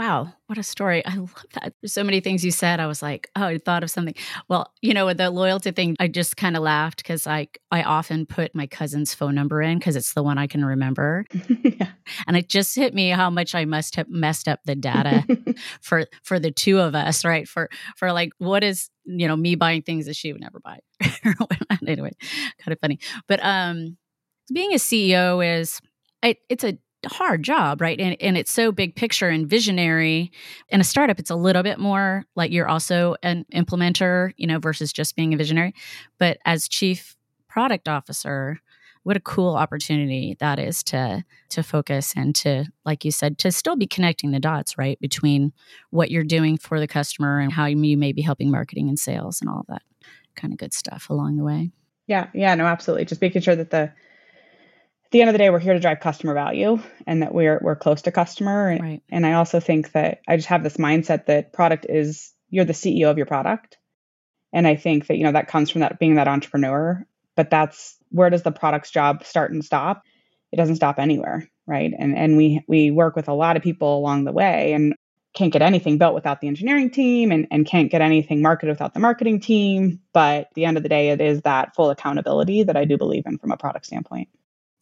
Wow, 0.00 0.32
what 0.46 0.56
a 0.56 0.62
story. 0.62 1.04
I 1.04 1.14
love 1.16 1.34
that. 1.52 1.74
There's 1.82 1.92
so 1.92 2.02
many 2.02 2.20
things 2.20 2.42
you 2.42 2.50
said. 2.50 2.80
I 2.80 2.86
was 2.86 3.02
like, 3.02 3.28
oh, 3.36 3.44
I 3.44 3.58
thought 3.58 3.82
of 3.82 3.90
something. 3.90 4.14
Well, 4.48 4.72
you 4.80 4.94
know, 4.94 5.04
with 5.04 5.18
the 5.18 5.28
loyalty 5.28 5.72
thing, 5.72 5.94
I 6.00 6.08
just 6.08 6.38
kind 6.38 6.56
of 6.56 6.62
laughed 6.62 7.02
because 7.02 7.26
I 7.26 7.48
I 7.70 7.82
often 7.82 8.24
put 8.24 8.54
my 8.54 8.66
cousin's 8.66 9.12
phone 9.12 9.34
number 9.34 9.60
in 9.60 9.78
because 9.78 9.96
it's 9.96 10.14
the 10.14 10.22
one 10.22 10.38
I 10.38 10.46
can 10.46 10.64
remember. 10.64 11.26
yeah. 11.62 11.88
And 12.26 12.34
it 12.34 12.48
just 12.48 12.74
hit 12.76 12.94
me 12.94 13.10
how 13.10 13.28
much 13.28 13.54
I 13.54 13.66
must 13.66 13.94
have 13.96 14.08
messed 14.08 14.48
up 14.48 14.60
the 14.64 14.74
data 14.74 15.22
for 15.82 16.06
for 16.22 16.40
the 16.40 16.50
two 16.50 16.78
of 16.78 16.94
us, 16.94 17.22
right? 17.22 17.46
For 17.46 17.68
for 17.94 18.10
like 18.10 18.32
what 18.38 18.64
is, 18.64 18.88
you 19.04 19.28
know, 19.28 19.36
me 19.36 19.54
buying 19.54 19.82
things 19.82 20.06
that 20.06 20.16
she 20.16 20.32
would 20.32 20.40
never 20.40 20.60
buy. 20.60 20.78
anyway, 21.86 22.12
kind 22.58 22.72
of 22.72 22.80
funny. 22.80 23.00
But 23.28 23.44
um 23.44 23.98
being 24.50 24.72
a 24.72 24.76
CEO 24.76 25.46
is 25.60 25.78
I, 26.22 26.36
it's 26.48 26.64
a 26.64 26.78
hard 27.08 27.42
job, 27.42 27.80
right? 27.80 27.98
And, 27.98 28.16
and 28.20 28.36
it's 28.36 28.52
so 28.52 28.72
big 28.72 28.94
picture 28.94 29.28
and 29.28 29.48
visionary. 29.48 30.32
In 30.68 30.80
a 30.80 30.84
startup, 30.84 31.18
it's 31.18 31.30
a 31.30 31.36
little 31.36 31.62
bit 31.62 31.78
more 31.78 32.24
like 32.36 32.52
you're 32.52 32.68
also 32.68 33.16
an 33.22 33.46
implementer, 33.54 34.32
you 34.36 34.46
know, 34.46 34.58
versus 34.58 34.92
just 34.92 35.16
being 35.16 35.32
a 35.32 35.36
visionary. 35.36 35.74
But 36.18 36.38
as 36.44 36.68
chief 36.68 37.16
product 37.48 37.88
officer, 37.88 38.60
what 39.02 39.16
a 39.16 39.20
cool 39.20 39.56
opportunity 39.56 40.36
that 40.40 40.58
is 40.58 40.82
to 40.84 41.24
to 41.48 41.62
focus 41.62 42.12
and 42.16 42.34
to 42.34 42.66
like 42.84 43.04
you 43.04 43.10
said 43.10 43.38
to 43.38 43.50
still 43.50 43.76
be 43.76 43.86
connecting 43.86 44.30
the 44.30 44.40
dots 44.40 44.76
right 44.76 45.00
between 45.00 45.52
what 45.90 46.10
you're 46.10 46.22
doing 46.22 46.58
for 46.58 46.78
the 46.78 46.86
customer 46.86 47.40
and 47.40 47.52
how 47.52 47.64
you 47.64 47.96
may 47.96 48.12
be 48.12 48.22
helping 48.22 48.50
marketing 48.50 48.88
and 48.88 48.98
sales 48.98 49.40
and 49.40 49.48
all 49.48 49.64
that 49.68 49.82
kind 50.36 50.52
of 50.52 50.58
good 50.58 50.74
stuff 50.74 51.08
along 51.08 51.36
the 51.36 51.44
way 51.44 51.70
yeah 52.06 52.28
yeah 52.34 52.54
no 52.54 52.66
absolutely 52.66 53.04
just 53.04 53.20
making 53.20 53.40
sure 53.40 53.56
that 53.56 53.70
the 53.70 53.90
the 55.10 55.20
end 55.20 55.30
of 55.30 55.34
the 55.34 55.38
day, 55.38 55.50
we're 55.50 55.58
here 55.58 55.74
to 55.74 55.80
drive 55.80 56.00
customer 56.00 56.34
value 56.34 56.78
and 57.06 57.22
that 57.22 57.34
we're 57.34 57.58
we're 57.62 57.76
close 57.76 58.02
to 58.02 58.12
customer. 58.12 58.76
Right. 58.80 59.02
And 59.10 59.26
I 59.26 59.34
also 59.34 59.60
think 59.60 59.92
that 59.92 60.20
I 60.28 60.36
just 60.36 60.48
have 60.48 60.62
this 60.62 60.76
mindset 60.76 61.26
that 61.26 61.52
product 61.52 61.86
is 61.88 62.32
you're 62.48 62.64
the 62.64 62.72
CEO 62.72 63.10
of 63.10 63.16
your 63.16 63.26
product. 63.26 63.78
And 64.52 64.66
I 64.66 64.76
think 64.76 65.06
that, 65.06 65.16
you 65.16 65.24
know, 65.24 65.32
that 65.32 65.48
comes 65.48 65.70
from 65.70 65.82
that 65.82 65.98
being 65.98 66.16
that 66.16 66.28
entrepreneur. 66.28 67.06
But 67.36 67.50
that's 67.50 67.96
where 68.10 68.30
does 68.30 68.42
the 68.42 68.50
product's 68.50 68.90
job 68.90 69.24
start 69.24 69.52
and 69.52 69.64
stop? 69.64 70.02
it 70.52 70.56
doesn't 70.56 70.76
stop 70.76 70.98
anywhere, 70.98 71.48
right? 71.66 71.92
And 71.96 72.16
and 72.16 72.36
we 72.36 72.62
we 72.66 72.90
work 72.90 73.16
with 73.16 73.28
a 73.28 73.34
lot 73.34 73.56
of 73.56 73.62
people 73.62 73.98
along 73.98 74.24
the 74.24 74.32
way 74.32 74.72
and 74.72 74.94
can't 75.32 75.52
get 75.52 75.62
anything 75.62 75.96
built 75.96 76.14
without 76.14 76.40
the 76.40 76.48
engineering 76.48 76.90
team 76.90 77.30
and, 77.30 77.46
and 77.52 77.64
can't 77.64 77.90
get 77.90 78.00
anything 78.00 78.42
marketed 78.42 78.72
without 78.72 78.94
the 78.94 79.00
marketing 79.00 79.38
team. 79.38 80.00
But 80.12 80.40
at 80.40 80.54
the 80.54 80.64
end 80.64 80.76
of 80.76 80.82
the 80.82 80.88
day, 80.88 81.10
it 81.10 81.20
is 81.20 81.42
that 81.42 81.76
full 81.76 81.90
accountability 81.90 82.64
that 82.64 82.76
I 82.76 82.84
do 82.84 82.98
believe 82.98 83.22
in 83.26 83.38
from 83.38 83.52
a 83.52 83.56
product 83.56 83.86
standpoint. 83.86 84.28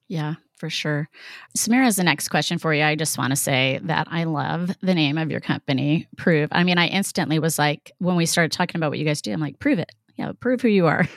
Yeah, 0.08 0.34
for 0.56 0.70
sure. 0.70 1.08
Samira 1.56 1.84
has 1.84 1.96
the 1.96 2.04
next 2.04 2.28
question 2.28 2.58
for 2.58 2.74
you. 2.74 2.82
I 2.82 2.96
just 2.96 3.18
want 3.18 3.30
to 3.30 3.36
say 3.36 3.78
that 3.84 4.08
I 4.10 4.24
love 4.24 4.70
the 4.80 4.94
name 4.94 5.18
of 5.18 5.30
your 5.30 5.40
company, 5.40 6.08
Prove. 6.16 6.48
I 6.52 6.64
mean, 6.64 6.78
I 6.78 6.88
instantly 6.88 7.38
was 7.38 7.58
like, 7.58 7.92
when 7.98 8.16
we 8.16 8.26
started 8.26 8.52
talking 8.52 8.76
about 8.76 8.90
what 8.90 8.98
you 8.98 9.04
guys 9.04 9.22
do, 9.22 9.32
I'm 9.32 9.40
like, 9.40 9.58
prove 9.58 9.78
it. 9.78 9.92
Yeah, 10.16 10.32
prove 10.40 10.60
who 10.60 10.68
you 10.68 10.86
are. 10.86 11.06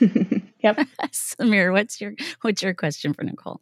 yep. 0.60 0.78
Samira, 1.12 1.72
what's 1.72 2.00
your 2.00 2.12
what's 2.42 2.62
your 2.62 2.74
question 2.74 3.12
for 3.14 3.24
Nicole? 3.24 3.60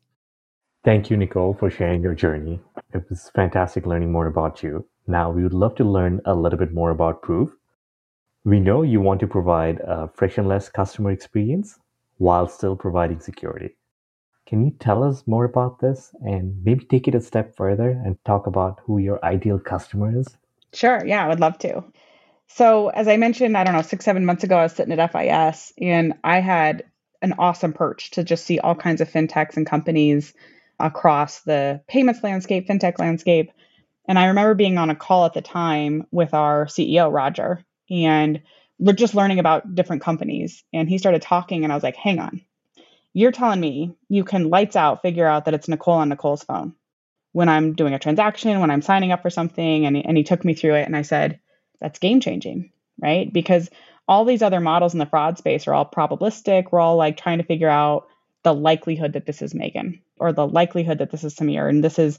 Thank 0.85 1.11
you, 1.11 1.17
Nicole, 1.17 1.55
for 1.55 1.71
sharing 1.71 2.03
your 2.03 2.15
journey. 2.15 2.61
It 2.95 3.05
was 3.09 3.31
fantastic 3.35 3.87
learning 3.87 4.13
more 4.13 4.27
about 4.27 4.63
you. 4.63 4.87
Now, 5.07 5.31
we 5.31 5.43
would 5.43 5.55
love 5.55 5.75
to 5.77 5.85
learn 5.85 6.21
a 6.25 6.35
little 6.35 6.59
bit 6.59 6.73
more 6.73 6.91
about 6.91 7.23
Prove. 7.23 7.55
We 8.45 8.61
know 8.61 8.83
you 8.83 9.01
want 9.01 9.21
to 9.21 9.27
provide 9.27 9.81
a 9.81 10.09
frictionless 10.15 10.71
customer 10.71 11.11
experience 11.11 11.79
while 12.17 12.49
still 12.49 12.77
providing 12.77 13.21
security. 13.21 13.77
Can 14.51 14.65
you 14.65 14.73
tell 14.81 15.05
us 15.05 15.23
more 15.29 15.45
about 15.45 15.79
this 15.79 16.13
and 16.23 16.65
maybe 16.65 16.85
take 16.85 17.07
it 17.07 17.15
a 17.15 17.21
step 17.21 17.55
further 17.55 17.91
and 17.91 18.17
talk 18.25 18.49
about 18.49 18.81
who 18.83 18.99
your 18.99 19.25
ideal 19.25 19.61
customer 19.61 20.19
is? 20.19 20.27
Sure. 20.73 21.07
Yeah, 21.07 21.25
I 21.25 21.29
would 21.29 21.39
love 21.39 21.57
to. 21.59 21.85
So, 22.49 22.89
as 22.89 23.07
I 23.07 23.17
mentioned, 23.17 23.57
I 23.57 23.63
don't 23.63 23.75
know, 23.75 23.83
six, 23.83 24.05
seven 24.05 24.25
months 24.27 24.43
ago, 24.43 24.57
I 24.57 24.65
was 24.65 24.73
sitting 24.73 24.99
at 24.99 25.13
FIS 25.13 25.73
and 25.81 26.15
I 26.25 26.41
had 26.41 26.83
an 27.23 27.35
awesome 27.39 27.73
perch 27.73 28.11
to 28.13 28.25
just 28.25 28.45
see 28.45 28.59
all 28.59 28.75
kinds 28.75 29.01
of 29.01 29.09
fintechs 29.09 29.57
and 29.57 29.65
companies 29.65 30.35
across 30.81 31.43
the 31.43 31.81
payments 31.87 32.25
landscape, 32.25 32.67
fintech 32.67 32.99
landscape. 32.99 33.53
And 34.09 34.19
I 34.19 34.27
remember 34.27 34.55
being 34.55 34.79
on 34.79 34.91
a 34.91 34.97
call 34.97 35.27
at 35.27 35.33
the 35.33 35.43
time 35.43 36.09
with 36.11 36.35
our 36.35 36.67
CEO, 36.67 37.13
Roger, 37.13 37.65
and 37.89 38.43
we're 38.81 38.95
just 38.95 39.15
learning 39.15 39.39
about 39.39 39.77
different 39.77 40.03
companies. 40.03 40.65
And 40.73 40.89
he 40.89 40.99
started 40.99 41.23
talking, 41.23 41.63
and 41.63 41.73
I 41.73 41.77
was 41.77 41.85
like, 41.85 41.95
hang 41.95 42.19
on, 42.19 42.41
you're 43.13 43.33
telling 43.33 43.61
me 43.61 43.97
you 44.09 44.25
can 44.25 44.51
lights 44.51 44.77
out 44.77 45.03
figure 45.03 45.27
out 45.27 45.45
that 45.45 45.55
it's 45.55 45.69
Nicole 45.69 45.95
on 45.95 46.09
Nicole's 46.09 46.45
phone 46.45 46.75
when 47.33 47.49
I'm 47.49 47.75
doing 47.75 47.95
a 47.95 47.99
transaction, 47.99 48.61
when 48.61 48.71
I'm 48.71 48.83
signing 48.83 49.13
up 49.13 49.23
for 49.23 49.31
something. 49.31 49.87
And, 49.87 49.97
and 49.97 50.17
he 50.17 50.25
took 50.25 50.45
me 50.45 50.55
through 50.55 50.75
it. 50.75 50.87
And 50.87 50.97
I 50.97 51.03
said, 51.03 51.39
that's 51.81 51.99
game 51.99 52.21
changing, 52.21 52.73
right? 53.01 53.33
Because 53.33 53.71
all 54.09 54.25
these 54.25 54.43
other 54.43 54.61
models 54.61 54.93
in 54.93 54.99
the 54.99 55.07
fraud 55.07 55.39
space 55.39 55.67
are 55.67 55.75
all 55.75 55.89
probabilistic. 55.89 56.67
We're 56.71 56.81
all 56.81 56.97
like 56.97 57.17
trying 57.17 57.39
to 57.39 57.45
figure 57.45 57.69
out 57.69 58.09
the 58.43 58.55
likelihood 58.55 59.13
that 59.13 59.27
this 59.27 59.43
is 59.43 59.55
Megan 59.55 60.01
or 60.19 60.33
the 60.33 60.47
likelihood 60.47 60.99
that 60.99 61.11
this 61.11 61.25
is 61.25 61.35
Sameer. 61.35 61.69
And 61.69 61.85
this 61.85 61.99
is 61.99 62.19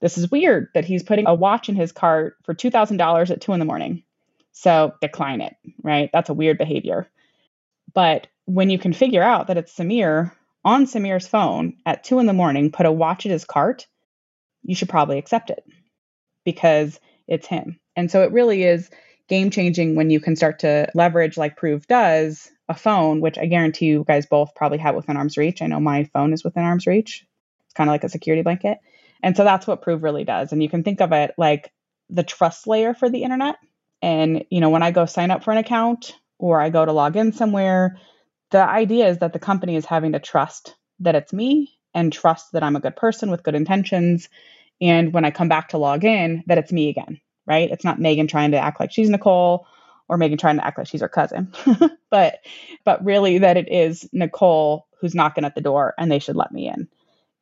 this 0.00 0.16
is 0.16 0.30
weird 0.30 0.68
that 0.72 0.86
he's 0.86 1.02
putting 1.02 1.26
a 1.26 1.34
watch 1.34 1.68
in 1.68 1.76
his 1.76 1.92
cart 1.92 2.36
for 2.44 2.54
$2,000 2.54 3.30
at 3.30 3.40
two 3.40 3.52
in 3.52 3.58
the 3.58 3.66
morning. 3.66 4.02
So 4.52 4.94
decline 5.00 5.42
it, 5.42 5.54
right? 5.82 6.08
That's 6.12 6.30
a 6.30 6.34
weird 6.34 6.56
behavior. 6.56 7.06
But 7.92 8.26
when 8.50 8.68
you 8.68 8.78
can 8.78 8.92
figure 8.92 9.22
out 9.22 9.46
that 9.46 9.56
it's 9.56 9.76
Sameer 9.76 10.32
on 10.64 10.84
Sameer's 10.84 11.28
phone 11.28 11.76
at 11.86 12.02
two 12.02 12.18
in 12.18 12.26
the 12.26 12.32
morning, 12.32 12.72
put 12.72 12.84
a 12.84 12.92
watch 12.92 13.24
at 13.24 13.32
his 13.32 13.44
cart, 13.44 13.86
you 14.62 14.74
should 14.74 14.88
probably 14.88 15.18
accept 15.18 15.50
it 15.50 15.64
because 16.44 16.98
it's 17.28 17.46
him. 17.46 17.78
And 17.94 18.10
so 18.10 18.22
it 18.22 18.32
really 18.32 18.64
is 18.64 18.90
game 19.28 19.50
changing 19.50 19.94
when 19.94 20.10
you 20.10 20.18
can 20.18 20.34
start 20.34 20.58
to 20.60 20.90
leverage, 20.94 21.36
like 21.36 21.56
Prove 21.56 21.86
does, 21.86 22.50
a 22.68 22.74
phone, 22.74 23.20
which 23.20 23.38
I 23.38 23.46
guarantee 23.46 23.86
you 23.86 24.04
guys 24.06 24.26
both 24.26 24.54
probably 24.56 24.78
have 24.78 24.96
within 24.96 25.16
arm's 25.16 25.36
reach. 25.36 25.62
I 25.62 25.66
know 25.66 25.78
my 25.78 26.04
phone 26.04 26.32
is 26.32 26.42
within 26.42 26.64
arm's 26.64 26.88
reach. 26.88 27.24
It's 27.66 27.74
kind 27.74 27.88
of 27.88 27.92
like 27.92 28.04
a 28.04 28.08
security 28.08 28.42
blanket. 28.42 28.78
And 29.22 29.36
so 29.36 29.44
that's 29.44 29.66
what 29.66 29.82
Prove 29.82 30.02
really 30.02 30.24
does. 30.24 30.50
And 30.50 30.60
you 30.60 30.68
can 30.68 30.82
think 30.82 31.00
of 31.00 31.12
it 31.12 31.34
like 31.38 31.70
the 32.08 32.24
trust 32.24 32.66
layer 32.66 32.94
for 32.94 33.08
the 33.08 33.22
internet. 33.22 33.56
And, 34.02 34.44
you 34.50 34.60
know, 34.60 34.70
when 34.70 34.82
I 34.82 34.90
go 34.90 35.06
sign 35.06 35.30
up 35.30 35.44
for 35.44 35.52
an 35.52 35.58
account 35.58 36.16
or 36.38 36.60
I 36.60 36.70
go 36.70 36.84
to 36.84 36.92
log 36.92 37.16
in 37.16 37.32
somewhere, 37.32 37.98
the 38.50 38.62
idea 38.62 39.08
is 39.08 39.18
that 39.18 39.32
the 39.32 39.38
company 39.38 39.76
is 39.76 39.86
having 39.86 40.12
to 40.12 40.18
trust 40.18 40.76
that 41.00 41.14
it's 41.14 41.32
me 41.32 41.78
and 41.94 42.12
trust 42.12 42.52
that 42.52 42.62
I'm 42.62 42.76
a 42.76 42.80
good 42.80 42.96
person 42.96 43.30
with 43.30 43.42
good 43.42 43.54
intentions. 43.54 44.28
And 44.80 45.12
when 45.12 45.24
I 45.24 45.30
come 45.30 45.48
back 45.48 45.70
to 45.70 45.78
log 45.78 46.04
in, 46.04 46.42
that 46.46 46.58
it's 46.58 46.72
me 46.72 46.88
again, 46.88 47.20
right? 47.46 47.70
It's 47.70 47.84
not 47.84 48.00
Megan 48.00 48.26
trying 48.26 48.52
to 48.52 48.58
act 48.58 48.80
like 48.80 48.92
she's 48.92 49.08
Nicole 49.08 49.66
or 50.08 50.16
Megan 50.16 50.38
trying 50.38 50.56
to 50.56 50.66
act 50.66 50.78
like 50.78 50.86
she's 50.86 51.00
her 51.00 51.08
cousin. 51.08 51.52
but 52.10 52.38
but 52.84 53.04
really 53.04 53.38
that 53.38 53.56
it 53.56 53.70
is 53.70 54.08
Nicole 54.12 54.86
who's 55.00 55.14
knocking 55.14 55.44
at 55.44 55.54
the 55.54 55.60
door 55.60 55.94
and 55.98 56.10
they 56.10 56.18
should 56.18 56.36
let 56.36 56.52
me 56.52 56.68
in. 56.68 56.88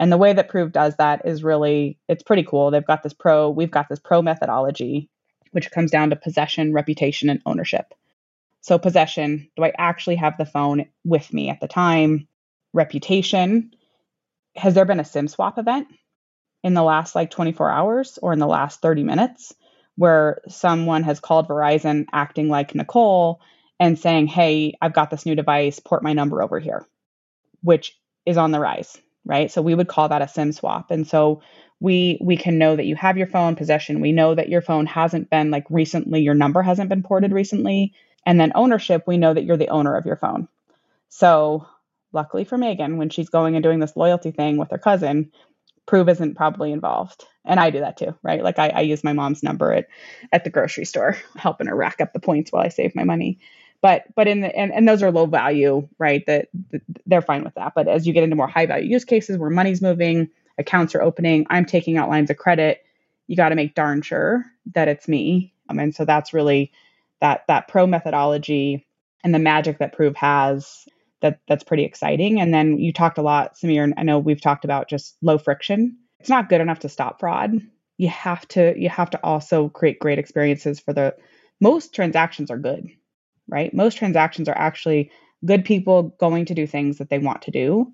And 0.00 0.12
the 0.12 0.18
way 0.18 0.32
that 0.32 0.48
Prove 0.48 0.72
does 0.72 0.94
that 0.96 1.22
is 1.24 1.42
really 1.42 1.98
it's 2.08 2.22
pretty 2.22 2.44
cool. 2.44 2.70
They've 2.70 2.86
got 2.86 3.02
this 3.02 3.14
pro, 3.14 3.50
we've 3.50 3.70
got 3.70 3.88
this 3.88 3.98
pro 3.98 4.22
methodology 4.22 5.08
which 5.52 5.70
comes 5.70 5.90
down 5.90 6.10
to 6.10 6.16
possession, 6.16 6.74
reputation 6.74 7.30
and 7.30 7.40
ownership. 7.46 7.94
So, 8.68 8.78
possession 8.78 9.48
do 9.56 9.64
I 9.64 9.72
actually 9.78 10.16
have 10.16 10.36
the 10.36 10.44
phone 10.44 10.84
with 11.02 11.32
me 11.32 11.48
at 11.48 11.58
the 11.58 11.68
time? 11.68 12.28
Reputation 12.74 13.70
has 14.56 14.74
there 14.74 14.84
been 14.84 15.00
a 15.00 15.06
SIM 15.06 15.26
swap 15.26 15.58
event 15.58 15.88
in 16.62 16.74
the 16.74 16.82
last 16.82 17.14
like 17.14 17.30
24 17.30 17.70
hours 17.70 18.18
or 18.20 18.34
in 18.34 18.38
the 18.38 18.46
last 18.46 18.82
30 18.82 19.04
minutes 19.04 19.54
where 19.96 20.42
someone 20.48 21.02
has 21.02 21.18
called 21.18 21.48
Verizon 21.48 22.04
acting 22.12 22.50
like 22.50 22.74
Nicole 22.74 23.40
and 23.80 23.98
saying, 23.98 24.26
Hey, 24.26 24.76
I've 24.82 24.92
got 24.92 25.08
this 25.08 25.24
new 25.24 25.34
device, 25.34 25.80
port 25.80 26.02
my 26.02 26.12
number 26.12 26.42
over 26.42 26.58
here, 26.58 26.86
which 27.62 27.98
is 28.26 28.36
on 28.36 28.50
the 28.50 28.60
rise, 28.60 28.98
right? 29.24 29.50
So, 29.50 29.62
we 29.62 29.74
would 29.74 29.88
call 29.88 30.10
that 30.10 30.20
a 30.20 30.28
SIM 30.28 30.52
swap. 30.52 30.90
And 30.90 31.06
so, 31.06 31.40
we 31.80 32.18
we 32.20 32.36
can 32.36 32.58
know 32.58 32.76
that 32.76 32.84
you 32.84 32.96
have 32.96 33.16
your 33.16 33.28
phone 33.28 33.54
possession 33.54 34.00
we 34.00 34.10
know 34.10 34.34
that 34.34 34.48
your 34.48 34.60
phone 34.60 34.84
hasn't 34.84 35.30
been 35.30 35.52
like 35.52 35.64
recently 35.70 36.20
your 36.20 36.34
number 36.34 36.60
hasn't 36.60 36.88
been 36.88 37.04
ported 37.04 37.30
recently 37.30 37.94
and 38.28 38.38
then 38.38 38.52
ownership, 38.54 39.04
we 39.06 39.16
know 39.16 39.32
that 39.32 39.44
you're 39.44 39.56
the 39.56 39.70
owner 39.70 39.96
of 39.96 40.04
your 40.04 40.14
phone. 40.16 40.48
So 41.08 41.66
luckily 42.12 42.44
for 42.44 42.58
Megan, 42.58 42.98
when 42.98 43.08
she's 43.08 43.30
going 43.30 43.56
and 43.56 43.62
doing 43.62 43.80
this 43.80 43.96
loyalty 43.96 44.32
thing 44.32 44.58
with 44.58 44.70
her 44.70 44.76
cousin, 44.76 45.32
Prove 45.86 46.10
isn't 46.10 46.34
probably 46.34 46.70
involved. 46.70 47.24
And 47.46 47.58
I 47.58 47.70
do 47.70 47.80
that 47.80 47.96
too, 47.96 48.14
right? 48.22 48.44
Like 48.44 48.58
I, 48.58 48.68
I 48.68 48.80
use 48.82 49.02
my 49.02 49.14
mom's 49.14 49.42
number 49.42 49.72
at, 49.72 49.88
at 50.30 50.44
the 50.44 50.50
grocery 50.50 50.84
store, 50.84 51.16
helping 51.36 51.68
her 51.68 51.74
rack 51.74 52.02
up 52.02 52.12
the 52.12 52.20
points 52.20 52.52
while 52.52 52.62
I 52.62 52.68
save 52.68 52.94
my 52.94 53.04
money. 53.04 53.38
But 53.80 54.04
but 54.14 54.28
in 54.28 54.42
the 54.42 54.54
and, 54.54 54.74
and 54.74 54.86
those 54.86 55.02
are 55.02 55.10
low 55.10 55.24
value, 55.24 55.88
right? 55.98 56.22
That, 56.26 56.48
that 56.72 56.82
they're 57.06 57.22
fine 57.22 57.44
with 57.44 57.54
that. 57.54 57.72
But 57.74 57.88
as 57.88 58.06
you 58.06 58.12
get 58.12 58.24
into 58.24 58.36
more 58.36 58.46
high 58.46 58.66
value 58.66 58.90
use 58.90 59.06
cases 59.06 59.38
where 59.38 59.48
money's 59.48 59.80
moving, 59.80 60.28
accounts 60.58 60.94
are 60.94 61.00
opening, 61.00 61.46
I'm 61.48 61.64
taking 61.64 61.96
out 61.96 62.10
lines 62.10 62.28
of 62.28 62.36
credit, 62.36 62.84
you 63.26 63.36
got 63.36 63.48
to 63.48 63.54
make 63.54 63.74
darn 63.74 64.02
sure 64.02 64.44
that 64.74 64.88
it's 64.88 65.08
me. 65.08 65.54
And 65.70 65.94
so 65.94 66.04
that's 66.04 66.34
really 66.34 66.70
that 67.20 67.42
that 67.48 67.68
pro 67.68 67.86
methodology 67.86 68.86
and 69.24 69.34
the 69.34 69.38
magic 69.38 69.78
that 69.78 69.92
Prove 69.92 70.16
has 70.16 70.84
that 71.20 71.40
that's 71.48 71.64
pretty 71.64 71.84
exciting. 71.84 72.40
And 72.40 72.54
then 72.54 72.78
you 72.78 72.92
talked 72.92 73.18
a 73.18 73.22
lot, 73.22 73.56
Sameer, 73.56 73.92
I 73.96 74.02
know 74.02 74.18
we've 74.18 74.40
talked 74.40 74.64
about 74.64 74.88
just 74.88 75.16
low 75.22 75.38
friction. 75.38 75.96
It's 76.20 76.28
not 76.28 76.48
good 76.48 76.60
enough 76.60 76.80
to 76.80 76.88
stop 76.88 77.20
fraud. 77.20 77.60
You 77.96 78.08
have 78.08 78.46
to 78.48 78.74
you 78.76 78.88
have 78.88 79.10
to 79.10 79.20
also 79.24 79.68
create 79.68 79.98
great 79.98 80.18
experiences 80.18 80.78
for 80.80 80.92
the 80.92 81.16
most 81.60 81.94
transactions 81.94 82.50
are 82.50 82.58
good, 82.58 82.88
right? 83.48 83.74
Most 83.74 83.98
transactions 83.98 84.48
are 84.48 84.56
actually 84.56 85.10
good 85.44 85.64
people 85.64 86.14
going 86.20 86.44
to 86.46 86.54
do 86.54 86.66
things 86.66 86.98
that 86.98 87.10
they 87.10 87.18
want 87.18 87.42
to 87.42 87.50
do. 87.50 87.92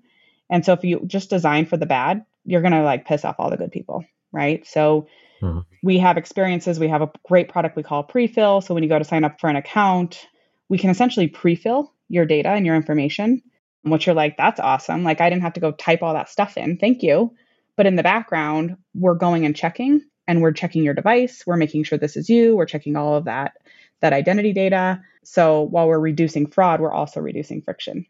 And 0.49 0.63
so 0.63 0.73
if 0.73 0.83
you 0.83 1.01
just 1.07 1.29
design 1.29 1.65
for 1.65 1.77
the 1.77 1.85
bad, 1.85 2.23
you're 2.43 2.61
going 2.61 2.73
to 2.73 2.83
like 2.83 3.05
piss 3.05 3.25
off 3.25 3.35
all 3.39 3.49
the 3.49 3.57
good 3.57 3.71
people, 3.71 4.05
right? 4.31 4.65
So 4.67 5.07
Mm-hmm. 5.45 5.59
We 5.83 5.99
have 5.99 6.17
experiences. 6.17 6.79
We 6.79 6.87
have 6.87 7.01
a 7.01 7.11
great 7.27 7.49
product 7.49 7.75
we 7.75 7.83
call 7.83 8.03
pre-fill. 8.03 8.61
So 8.61 8.73
when 8.73 8.83
you 8.83 8.89
go 8.89 8.99
to 8.99 9.05
sign 9.05 9.23
up 9.23 9.39
for 9.39 9.49
an 9.49 9.55
account, 9.55 10.27
we 10.69 10.77
can 10.77 10.89
essentially 10.89 11.27
pre-fill 11.27 11.93
your 12.09 12.25
data 12.25 12.49
and 12.49 12.65
your 12.65 12.75
information, 12.75 13.41
which 13.83 14.05
you're 14.05 14.15
like, 14.15 14.37
that's 14.37 14.59
awesome. 14.59 15.03
Like 15.03 15.21
I 15.21 15.29
didn't 15.29 15.43
have 15.43 15.53
to 15.53 15.59
go 15.59 15.71
type 15.71 16.01
all 16.01 16.13
that 16.13 16.29
stuff 16.29 16.57
in. 16.57 16.77
Thank 16.77 17.03
you. 17.03 17.33
But 17.75 17.85
in 17.85 17.95
the 17.95 18.03
background, 18.03 18.77
we're 18.93 19.15
going 19.15 19.45
and 19.45 19.55
checking 19.55 20.01
and 20.27 20.41
we're 20.41 20.53
checking 20.53 20.83
your 20.83 20.93
device. 20.93 21.43
We're 21.45 21.57
making 21.57 21.83
sure 21.83 21.97
this 21.97 22.17
is 22.17 22.29
you. 22.29 22.55
We're 22.55 22.65
checking 22.65 22.95
all 22.95 23.15
of 23.15 23.25
that 23.25 23.53
that 24.01 24.13
identity 24.13 24.53
data. 24.53 25.01
So 25.23 25.61
while 25.61 25.87
we're 25.87 25.99
reducing 25.99 26.47
fraud, 26.47 26.79
we're 26.79 26.93
also 26.93 27.19
reducing 27.19 27.61
friction. 27.61 28.05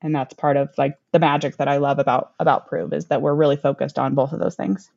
And 0.00 0.14
that's 0.14 0.34
part 0.34 0.56
of 0.56 0.70
like 0.76 0.98
the 1.12 1.18
magic 1.18 1.56
that 1.56 1.68
I 1.68 1.78
love 1.78 1.98
about 1.98 2.32
about 2.38 2.66
Prove 2.66 2.92
is 2.92 3.06
that 3.06 3.22
we're 3.22 3.34
really 3.34 3.56
focused 3.56 3.98
on 3.98 4.14
both 4.14 4.32
of 4.32 4.40
those 4.40 4.54
things. 4.54 4.90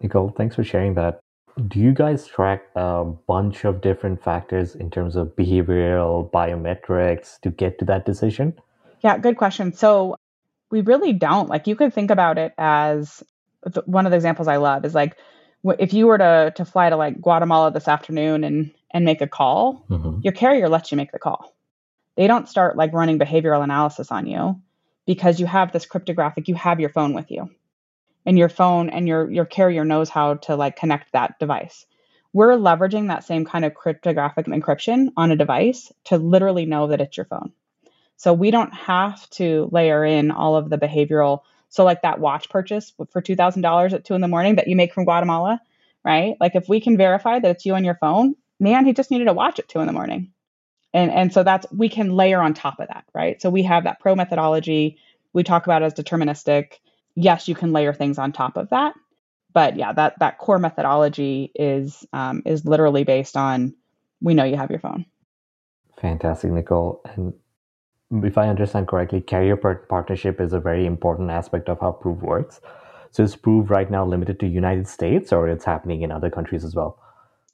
Nicole, 0.00 0.30
thanks 0.36 0.56
for 0.56 0.64
sharing 0.64 0.94
that. 0.94 1.20
Do 1.66 1.80
you 1.80 1.92
guys 1.92 2.26
track 2.26 2.62
a 2.76 3.04
bunch 3.04 3.64
of 3.64 3.80
different 3.80 4.22
factors 4.22 4.76
in 4.76 4.90
terms 4.90 5.16
of 5.16 5.34
behavioral 5.34 6.30
biometrics 6.30 7.40
to 7.40 7.50
get 7.50 7.78
to 7.80 7.84
that 7.86 8.06
decision? 8.06 8.54
Yeah, 9.02 9.18
good 9.18 9.36
question. 9.36 9.72
So 9.72 10.16
we 10.70 10.82
really 10.82 11.12
don't. 11.12 11.48
Like 11.48 11.66
you 11.66 11.74
could 11.74 11.92
think 11.92 12.10
about 12.10 12.38
it 12.38 12.52
as 12.58 13.24
one 13.86 14.06
of 14.06 14.10
the 14.10 14.16
examples 14.16 14.46
I 14.46 14.56
love 14.56 14.84
is 14.84 14.94
like 14.94 15.16
if 15.64 15.92
you 15.92 16.06
were 16.06 16.18
to 16.18 16.52
to 16.54 16.64
fly 16.64 16.90
to 16.90 16.96
like 16.96 17.20
Guatemala 17.20 17.72
this 17.72 17.88
afternoon 17.88 18.44
and 18.44 18.70
and 18.92 19.04
make 19.04 19.20
a 19.20 19.26
call, 19.26 19.84
mm-hmm. 19.90 20.20
your 20.22 20.32
carrier 20.32 20.68
lets 20.68 20.92
you 20.92 20.96
make 20.96 21.10
the 21.10 21.18
call. 21.18 21.54
They 22.16 22.26
don't 22.26 22.48
start 22.48 22.76
like 22.76 22.92
running 22.92 23.18
behavioral 23.18 23.64
analysis 23.64 24.12
on 24.12 24.26
you 24.26 24.60
because 25.06 25.40
you 25.40 25.46
have 25.46 25.72
this 25.72 25.86
cryptographic, 25.86 26.46
you 26.46 26.54
have 26.54 26.78
your 26.78 26.90
phone 26.90 27.14
with 27.14 27.30
you 27.30 27.50
and 28.26 28.38
your 28.38 28.48
phone 28.48 28.90
and 28.90 29.08
your 29.08 29.30
your 29.30 29.44
carrier 29.44 29.84
knows 29.84 30.08
how 30.08 30.34
to 30.34 30.56
like 30.56 30.76
connect 30.76 31.12
that 31.12 31.38
device. 31.38 31.86
We're 32.32 32.56
leveraging 32.56 33.08
that 33.08 33.24
same 33.24 33.44
kind 33.44 33.64
of 33.64 33.74
cryptographic 33.74 34.46
encryption 34.46 35.08
on 35.16 35.30
a 35.30 35.36
device 35.36 35.90
to 36.04 36.18
literally 36.18 36.66
know 36.66 36.88
that 36.88 37.00
it's 37.00 37.16
your 37.16 37.26
phone. 37.26 37.52
So 38.16 38.32
we 38.32 38.50
don't 38.50 38.74
have 38.74 39.28
to 39.30 39.68
layer 39.72 40.04
in 40.04 40.30
all 40.30 40.56
of 40.56 40.70
the 40.70 40.78
behavioral. 40.78 41.40
So 41.68 41.84
like 41.84 42.02
that 42.02 42.20
watch 42.20 42.48
purchase 42.48 42.92
for 43.10 43.20
two 43.20 43.36
thousand 43.36 43.62
dollars 43.62 43.94
at 43.94 44.04
two 44.04 44.14
in 44.14 44.20
the 44.20 44.28
morning 44.28 44.56
that 44.56 44.68
you 44.68 44.76
make 44.76 44.92
from 44.92 45.04
Guatemala, 45.04 45.60
right? 46.04 46.36
Like 46.40 46.54
if 46.54 46.68
we 46.68 46.80
can 46.80 46.96
verify 46.96 47.38
that 47.38 47.50
it's 47.50 47.66
you 47.66 47.74
on 47.74 47.84
your 47.84 47.96
phone, 48.00 48.34
man, 48.58 48.86
he 48.86 48.92
just 48.92 49.10
needed 49.10 49.28
a 49.28 49.32
watch 49.32 49.58
at 49.58 49.68
two 49.68 49.80
in 49.80 49.86
the 49.86 49.92
morning. 49.92 50.32
And 50.92 51.10
and 51.10 51.32
so 51.32 51.42
that's 51.42 51.66
we 51.72 51.88
can 51.88 52.10
layer 52.10 52.40
on 52.40 52.54
top 52.54 52.80
of 52.80 52.88
that, 52.88 53.04
right? 53.14 53.40
So 53.40 53.50
we 53.50 53.62
have 53.64 53.84
that 53.84 54.00
pro 54.00 54.14
methodology. 54.14 54.98
We 55.32 55.44
talk 55.44 55.66
about 55.66 55.82
as 55.82 55.94
deterministic. 55.94 56.72
Yes, 57.20 57.48
you 57.48 57.56
can 57.56 57.72
layer 57.72 57.92
things 57.92 58.16
on 58.16 58.30
top 58.30 58.56
of 58.56 58.70
that, 58.70 58.94
but 59.52 59.76
yeah, 59.76 59.92
that 59.92 60.20
that 60.20 60.38
core 60.38 60.60
methodology 60.60 61.50
is 61.52 62.06
um, 62.12 62.42
is 62.46 62.64
literally 62.64 63.02
based 63.02 63.36
on 63.36 63.74
we 64.20 64.34
know 64.34 64.44
you 64.44 64.56
have 64.56 64.70
your 64.70 64.78
phone. 64.78 65.04
Fantastic, 66.00 66.52
Nicole. 66.52 67.00
And 67.04 67.34
if 68.24 68.38
I 68.38 68.46
understand 68.46 68.86
correctly, 68.86 69.20
carrier 69.20 69.56
partnership 69.56 70.40
is 70.40 70.52
a 70.52 70.60
very 70.60 70.86
important 70.86 71.30
aspect 71.30 71.68
of 71.68 71.80
how 71.80 71.90
Prove 71.90 72.22
works. 72.22 72.60
So 73.10 73.24
is 73.24 73.34
Prove 73.34 73.68
right 73.68 73.90
now 73.90 74.06
limited 74.06 74.38
to 74.38 74.46
United 74.46 74.86
States, 74.86 75.32
or 75.32 75.48
it's 75.48 75.64
happening 75.64 76.02
in 76.02 76.12
other 76.12 76.30
countries 76.30 76.64
as 76.64 76.76
well? 76.76 77.00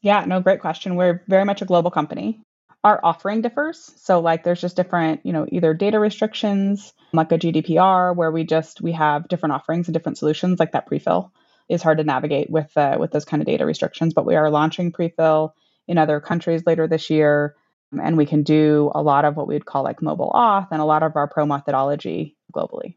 Yeah, 0.03 0.27
no, 0.27 0.41
great 0.41 0.61
question. 0.61 0.97
We're 0.97 1.23
very 1.27 1.47
much 1.47 1.63
a 1.63 1.65
global 1.65 1.91
company. 1.91 2.39
Our 2.85 3.01
offering 3.03 3.41
differs. 3.41 3.91
So 3.97 4.21
like 4.21 4.45
there's 4.45 4.61
just 4.61 4.77
different, 4.77 5.25
you 5.25 5.33
know, 5.33 5.47
either 5.51 5.73
data 5.73 5.99
restrictions, 5.99 6.93
like 7.15 7.33
a 7.33 7.39
GDPR, 7.39 8.15
where 8.15 8.31
we 8.31 8.45
just 8.45 8.83
we 8.83 8.93
have 8.93 9.27
different 9.27 9.55
offerings 9.55 9.89
and 9.89 9.95
different 9.95 10.19
solutions, 10.19 10.61
like 10.61 10.73
that 10.73 10.89
prefill 10.89 11.31
is 11.69 11.83
hard 11.83 11.99
to 11.99 12.05
navigate 12.05 12.51
with 12.51 12.77
uh, 12.77 12.97
with 13.01 13.11
those 13.11 13.25
kind 13.25 13.43
of 13.43 13.47
data 13.47 13.65
restrictions. 13.65 14.13
But 14.13 14.27
we 14.27 14.37
are 14.37 14.51
launching 14.51 14.93
prefill 14.93 15.53
in 15.89 15.97
other 15.99 16.21
countries 16.21 16.63
later 16.67 16.87
this 16.87 17.09
year, 17.09 17.55
and 17.93 18.17
we 18.17 18.27
can 18.27 18.43
do 18.43 18.91
a 18.95 19.03
lot 19.03 19.25
of 19.25 19.37
what 19.37 19.49
we'd 19.49 19.65
call 19.65 19.83
like 19.83 20.03
mobile 20.03 20.31
auth 20.35 20.69
and 20.71 20.81
a 20.81 20.85
lot 20.85 21.03
of 21.03 21.17
our 21.17 21.27
pro 21.27 21.47
methodology 21.47 22.37
globally. 22.55 22.97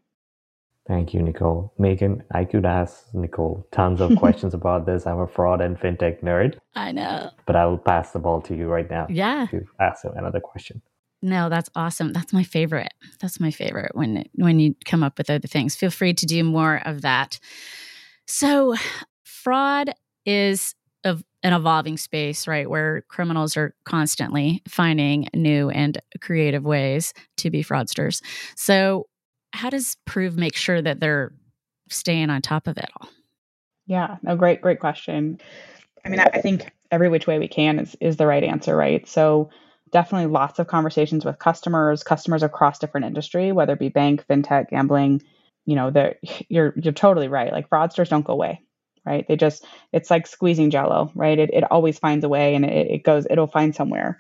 Thank 0.88 1.14
you, 1.14 1.22
Nicole. 1.22 1.74
Megan, 1.78 2.24
I 2.32 2.46
could 2.46 2.66
ask 2.66 3.14
Nicole 3.14 3.68
tons 3.72 4.00
of 4.00 4.16
questions 4.18 4.54
about 4.54 4.86
this. 4.86 5.06
I'm 5.06 5.20
a 5.20 5.28
fraud 5.28 5.60
and 5.60 5.78
fintech 5.78 6.22
nerd. 6.24 6.58
I 6.76 6.92
know. 6.94 7.30
But 7.46 7.56
I 7.58 7.66
will 7.66 7.78
pass 7.78 8.12
the 8.12 8.20
ball 8.20 8.42
to 8.44 8.56
you 8.56 8.68
right 8.68 8.90
now. 8.90 9.08
Yeah. 9.10 9.48
To 9.52 9.66
ask 9.80 10.06
another 10.06 10.40
question. 10.40 10.82
No, 11.22 11.50
that's 11.50 11.70
awesome. 11.76 12.14
That's 12.14 12.32
my 12.32 12.44
favorite. 12.44 12.94
That's 13.20 13.40
my 13.40 13.52
favorite 13.52 13.92
when 13.96 14.26
when 14.36 14.60
you 14.60 14.76
come 14.86 15.04
up 15.04 15.18
with 15.18 15.30
other 15.30 15.48
things. 15.48 15.76
Feel 15.76 15.90
free 15.90 16.14
to 16.14 16.26
do 16.26 16.44
more 16.44 16.82
of 16.86 17.02
that. 17.02 17.40
So, 18.28 18.76
fraud 19.24 19.90
is 20.26 20.76
of 21.04 21.24
an 21.44 21.54
evolving 21.54 21.98
space, 21.98 22.48
right? 22.48 22.70
Where 22.70 23.02
criminals 23.10 23.58
are 23.58 23.74
constantly 23.86 24.62
finding 24.68 25.28
new 25.34 25.70
and 25.70 26.00
creative 26.22 26.64
ways 26.64 27.14
to 27.38 27.50
be 27.50 27.64
fraudsters. 27.64 28.22
So, 28.56 29.08
how 29.54 29.70
does 29.70 29.98
Prove 30.06 30.38
make 30.38 30.56
sure 30.56 30.82
that 30.82 31.00
they're 31.00 31.34
staying 31.90 32.30
on 32.30 32.42
top 32.42 32.68
of 32.68 32.78
it 32.78 32.90
all? 33.00 33.10
Yeah, 33.86 34.18
no, 34.22 34.36
great, 34.36 34.62
great 34.62 34.80
question. 34.80 35.40
I 36.06 36.10
mean, 36.10 36.20
I 36.20 36.42
think 36.42 36.72
every 36.92 37.10
which 37.10 37.28
way 37.28 37.40
we 37.40 37.48
can 37.48 37.80
is 37.80 37.96
is 38.00 38.18
the 38.18 38.28
right 38.28 38.44
answer, 38.44 38.76
right? 38.76 39.08
So 39.08 39.50
definitely 39.92 40.28
lots 40.28 40.60
of 40.60 40.68
conversations 40.68 41.26
with 41.26 41.40
customers, 41.40 42.04
customers 42.04 42.44
across 42.44 42.80
different 42.80 43.06
industry, 43.06 43.52
whether 43.52 43.74
it 43.74 43.80
be 43.80 43.90
bank, 43.90 44.26
fintech, 44.30 44.70
gambling. 44.70 45.22
You 45.66 45.76
know, 45.76 46.14
you're 46.50 46.74
you're 46.78 46.94
totally 46.94 47.28
right. 47.28 47.52
Like 47.52 47.70
fraudsters 47.70 48.10
don't 48.10 48.26
go 48.26 48.34
away, 48.34 48.62
right? 49.06 49.28
They 49.28 49.36
just 49.36 49.66
it's 49.94 50.12
like 50.12 50.28
squeezing 50.28 50.70
jello, 50.70 51.12
right? 51.16 51.40
It 51.40 51.50
it 51.54 51.70
always 51.72 52.00
finds 52.00 52.24
a 52.26 52.30
way 52.30 52.56
and 52.56 52.66
it, 52.66 52.92
it 52.92 53.04
goes 53.04 53.28
it'll 53.30 53.48
find 53.48 53.76
somewhere. 53.76 54.20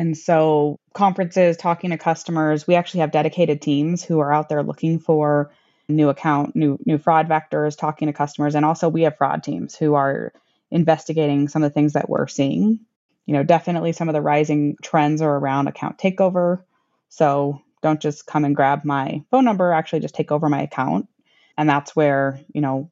And 0.00 0.16
so, 0.16 0.78
conferences, 0.94 1.58
talking 1.58 1.90
to 1.90 1.98
customers, 1.98 2.66
we 2.66 2.74
actually 2.74 3.00
have 3.00 3.10
dedicated 3.10 3.60
teams 3.60 4.02
who 4.02 4.18
are 4.20 4.32
out 4.32 4.48
there 4.48 4.62
looking 4.62 4.98
for 4.98 5.52
new 5.90 6.08
account, 6.08 6.56
new 6.56 6.78
new 6.86 6.96
fraud 6.96 7.28
vectors, 7.28 7.76
talking 7.76 8.06
to 8.06 8.14
customers, 8.14 8.54
and 8.54 8.64
also 8.64 8.88
we 8.88 9.02
have 9.02 9.18
fraud 9.18 9.42
teams 9.42 9.76
who 9.76 9.92
are 9.92 10.32
investigating 10.70 11.48
some 11.48 11.62
of 11.62 11.68
the 11.70 11.74
things 11.74 11.92
that 11.92 12.08
we're 12.08 12.28
seeing. 12.28 12.80
You 13.26 13.34
know, 13.34 13.42
definitely 13.42 13.92
some 13.92 14.08
of 14.08 14.14
the 14.14 14.22
rising 14.22 14.78
trends 14.82 15.20
are 15.20 15.36
around 15.36 15.68
account 15.68 15.98
takeover. 15.98 16.62
So 17.10 17.60
don't 17.82 18.00
just 18.00 18.24
come 18.24 18.46
and 18.46 18.56
grab 18.56 18.86
my 18.86 19.22
phone 19.30 19.44
number, 19.44 19.70
actually 19.70 20.00
just 20.00 20.14
take 20.14 20.32
over 20.32 20.48
my 20.48 20.62
account. 20.62 21.08
And 21.58 21.68
that's 21.68 21.94
where, 21.94 22.40
you 22.54 22.62
know, 22.62 22.90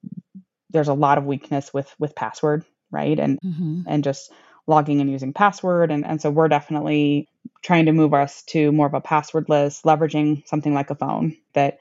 there's 0.69 0.89
a 0.89 0.95
lot 0.95 1.17
of 1.17 1.25
weakness 1.25 1.73
with 1.73 1.91
with 1.99 2.15
password, 2.15 2.67
right? 2.91 3.19
And 3.19 3.39
mm-hmm. 3.41 3.85
and 3.87 4.05
just 4.05 4.31
logging 4.69 5.01
and 5.01 5.11
using 5.11 5.33
password. 5.33 5.91
And, 5.91 6.07
and 6.07 6.23
so 6.23 6.31
we're 6.31 6.49
definitely 6.49 7.27
trying 7.63 7.87
to 7.87 7.93
move 7.93 8.15
us 8.15 8.43
to 8.43 8.71
more 8.71 8.87
of 8.87 8.95
a 8.95 9.01
passwordless, 9.01 9.83
leveraging 9.83 10.47
something 10.47 10.75
like 10.75 10.91
a 10.91 10.95
phone 10.95 11.37
that 11.55 11.79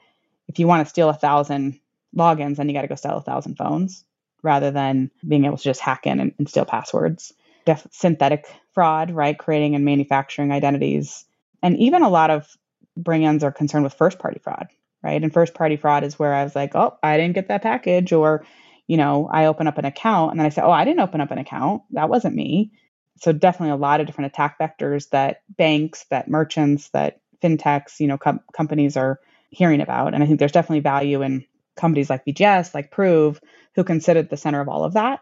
if 0.48 0.58
you 0.58 0.66
want 0.66 0.84
to 0.84 0.90
steal 0.90 1.08
a 1.08 1.14
thousand 1.14 1.78
logins, 2.16 2.56
then 2.56 2.68
you 2.68 2.74
got 2.74 2.82
to 2.82 2.88
go 2.88 2.94
steal 2.96 3.18
a 3.18 3.22
thousand 3.22 3.56
phones 3.56 4.04
rather 4.42 4.70
than 4.70 5.10
being 5.26 5.44
able 5.44 5.58
to 5.58 5.62
just 5.62 5.80
hack 5.80 6.06
in 6.06 6.18
and, 6.18 6.34
and 6.38 6.48
steal 6.48 6.64
passwords. 6.64 7.32
Def- 7.66 7.86
synthetic 7.90 8.46
fraud, 8.72 9.10
right? 9.10 9.38
Creating 9.38 9.74
and 9.74 9.84
manufacturing 9.84 10.50
identities. 10.50 11.26
And 11.62 11.76
even 11.76 12.02
a 12.02 12.08
lot 12.08 12.30
of 12.30 12.56
brands 12.96 13.44
are 13.44 13.52
concerned 13.52 13.84
with 13.84 13.94
first 13.94 14.18
party 14.18 14.40
fraud, 14.42 14.68
right? 15.02 15.22
And 15.22 15.32
first 15.32 15.54
party 15.54 15.76
fraud 15.76 16.04
is 16.04 16.18
where 16.18 16.32
I 16.32 16.44
was 16.44 16.56
like, 16.56 16.74
oh, 16.74 16.96
I 17.02 17.18
didn't 17.18 17.34
get 17.34 17.48
that 17.48 17.62
package, 17.62 18.12
or 18.12 18.44
you 18.88 18.96
know, 18.96 19.28
I 19.30 19.44
open 19.46 19.68
up 19.68 19.78
an 19.78 19.84
account 19.84 20.32
and 20.32 20.40
then 20.40 20.46
I 20.46 20.48
say, 20.48 20.62
oh, 20.62 20.70
I 20.70 20.84
didn't 20.84 21.00
open 21.00 21.20
up 21.20 21.30
an 21.30 21.38
account. 21.38 21.82
That 21.92 22.08
wasn't 22.08 22.34
me. 22.34 22.72
So 23.20 23.32
definitely 23.32 23.72
a 23.72 23.76
lot 23.76 24.00
of 24.00 24.06
different 24.06 24.32
attack 24.32 24.58
vectors 24.58 25.10
that 25.10 25.42
banks, 25.56 26.06
that 26.10 26.28
merchants, 26.28 26.88
that 26.90 27.20
fintechs, 27.42 28.00
you 28.00 28.06
know, 28.06 28.18
com- 28.18 28.40
companies 28.56 28.96
are 28.96 29.20
hearing 29.50 29.80
about. 29.80 30.14
And 30.14 30.22
I 30.22 30.26
think 30.26 30.38
there's 30.38 30.52
definitely 30.52 30.80
value 30.80 31.22
in 31.22 31.44
companies 31.76 32.08
like 32.08 32.24
VGS, 32.24 32.74
like 32.74 32.90
Prove, 32.90 33.40
who 33.74 33.84
can 33.84 34.00
sit 34.00 34.16
at 34.16 34.30
the 34.30 34.36
center 34.36 34.60
of 34.60 34.68
all 34.68 34.84
of 34.84 34.94
that 34.94 35.20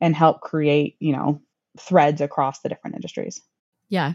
and 0.00 0.14
help 0.14 0.42
create, 0.42 0.96
you 1.00 1.12
know, 1.12 1.40
threads 1.78 2.20
across 2.20 2.60
the 2.60 2.68
different 2.68 2.96
industries. 2.96 3.40
Yeah. 3.88 4.14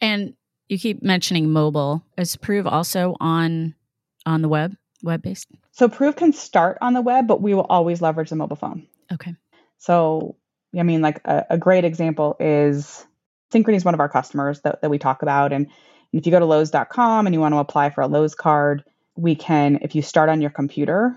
And 0.00 0.34
you 0.68 0.78
keep 0.78 1.02
mentioning 1.02 1.50
mobile. 1.50 2.02
Is 2.16 2.36
Prove 2.36 2.66
also 2.66 3.16
on 3.20 3.74
on 4.24 4.42
the 4.42 4.48
web? 4.48 4.76
web 5.02 5.22
based? 5.22 5.48
So 5.72 5.88
Prove 5.88 6.16
can 6.16 6.32
start 6.32 6.78
on 6.80 6.94
the 6.94 7.00
web, 7.00 7.26
but 7.26 7.40
we 7.40 7.54
will 7.54 7.66
always 7.68 8.02
leverage 8.02 8.30
the 8.30 8.36
mobile 8.36 8.56
phone. 8.56 8.86
Okay. 9.12 9.34
So, 9.78 10.36
I 10.78 10.82
mean, 10.82 11.00
like 11.00 11.20
a, 11.24 11.46
a 11.50 11.58
great 11.58 11.84
example 11.84 12.36
is 12.38 13.06
Synchrony 13.52 13.76
is 13.76 13.84
one 13.84 13.94
of 13.94 14.00
our 14.00 14.08
customers 14.08 14.60
that, 14.62 14.82
that 14.82 14.90
we 14.90 14.98
talk 14.98 15.22
about. 15.22 15.52
And, 15.52 15.66
and 16.12 16.20
if 16.20 16.26
you 16.26 16.32
go 16.32 16.38
to 16.38 16.46
Lowe's.com 16.46 17.26
and 17.26 17.34
you 17.34 17.40
want 17.40 17.54
to 17.54 17.58
apply 17.58 17.90
for 17.90 18.02
a 18.02 18.06
Lowe's 18.06 18.34
card, 18.34 18.84
we 19.16 19.34
can, 19.34 19.78
if 19.82 19.94
you 19.94 20.02
start 20.02 20.28
on 20.28 20.40
your 20.40 20.50
computer, 20.50 21.16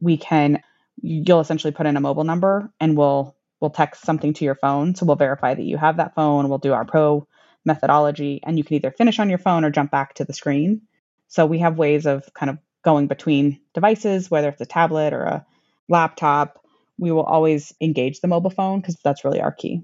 we 0.00 0.16
can, 0.16 0.60
you'll 1.00 1.40
essentially 1.40 1.72
put 1.72 1.86
in 1.86 1.96
a 1.96 2.00
mobile 2.00 2.24
number 2.24 2.70
and 2.80 2.96
we'll, 2.96 3.36
we'll 3.60 3.70
text 3.70 4.02
something 4.02 4.34
to 4.34 4.44
your 4.44 4.54
phone. 4.54 4.94
So 4.94 5.06
we'll 5.06 5.16
verify 5.16 5.54
that 5.54 5.62
you 5.62 5.76
have 5.76 5.96
that 5.96 6.14
phone. 6.14 6.48
We'll 6.48 6.58
do 6.58 6.72
our 6.72 6.84
pro 6.84 7.26
methodology 7.64 8.40
and 8.42 8.58
you 8.58 8.64
can 8.64 8.76
either 8.76 8.90
finish 8.90 9.18
on 9.18 9.28
your 9.28 9.38
phone 9.38 9.64
or 9.64 9.70
jump 9.70 9.90
back 9.90 10.14
to 10.14 10.24
the 10.24 10.32
screen. 10.32 10.82
So 11.28 11.46
we 11.46 11.60
have 11.60 11.78
ways 11.78 12.06
of 12.06 12.28
kind 12.34 12.50
of 12.50 12.58
going 12.82 13.06
between 13.06 13.60
devices, 13.74 14.30
whether 14.30 14.48
it's 14.48 14.60
a 14.60 14.66
tablet 14.66 15.12
or 15.12 15.22
a 15.22 15.46
laptop, 15.88 16.64
we 16.98 17.10
will 17.10 17.22
always 17.22 17.74
engage 17.80 18.20
the 18.20 18.28
mobile 18.28 18.50
phone 18.50 18.80
because 18.80 18.96
that's 18.96 19.24
really 19.24 19.40
our 19.40 19.52
key. 19.52 19.82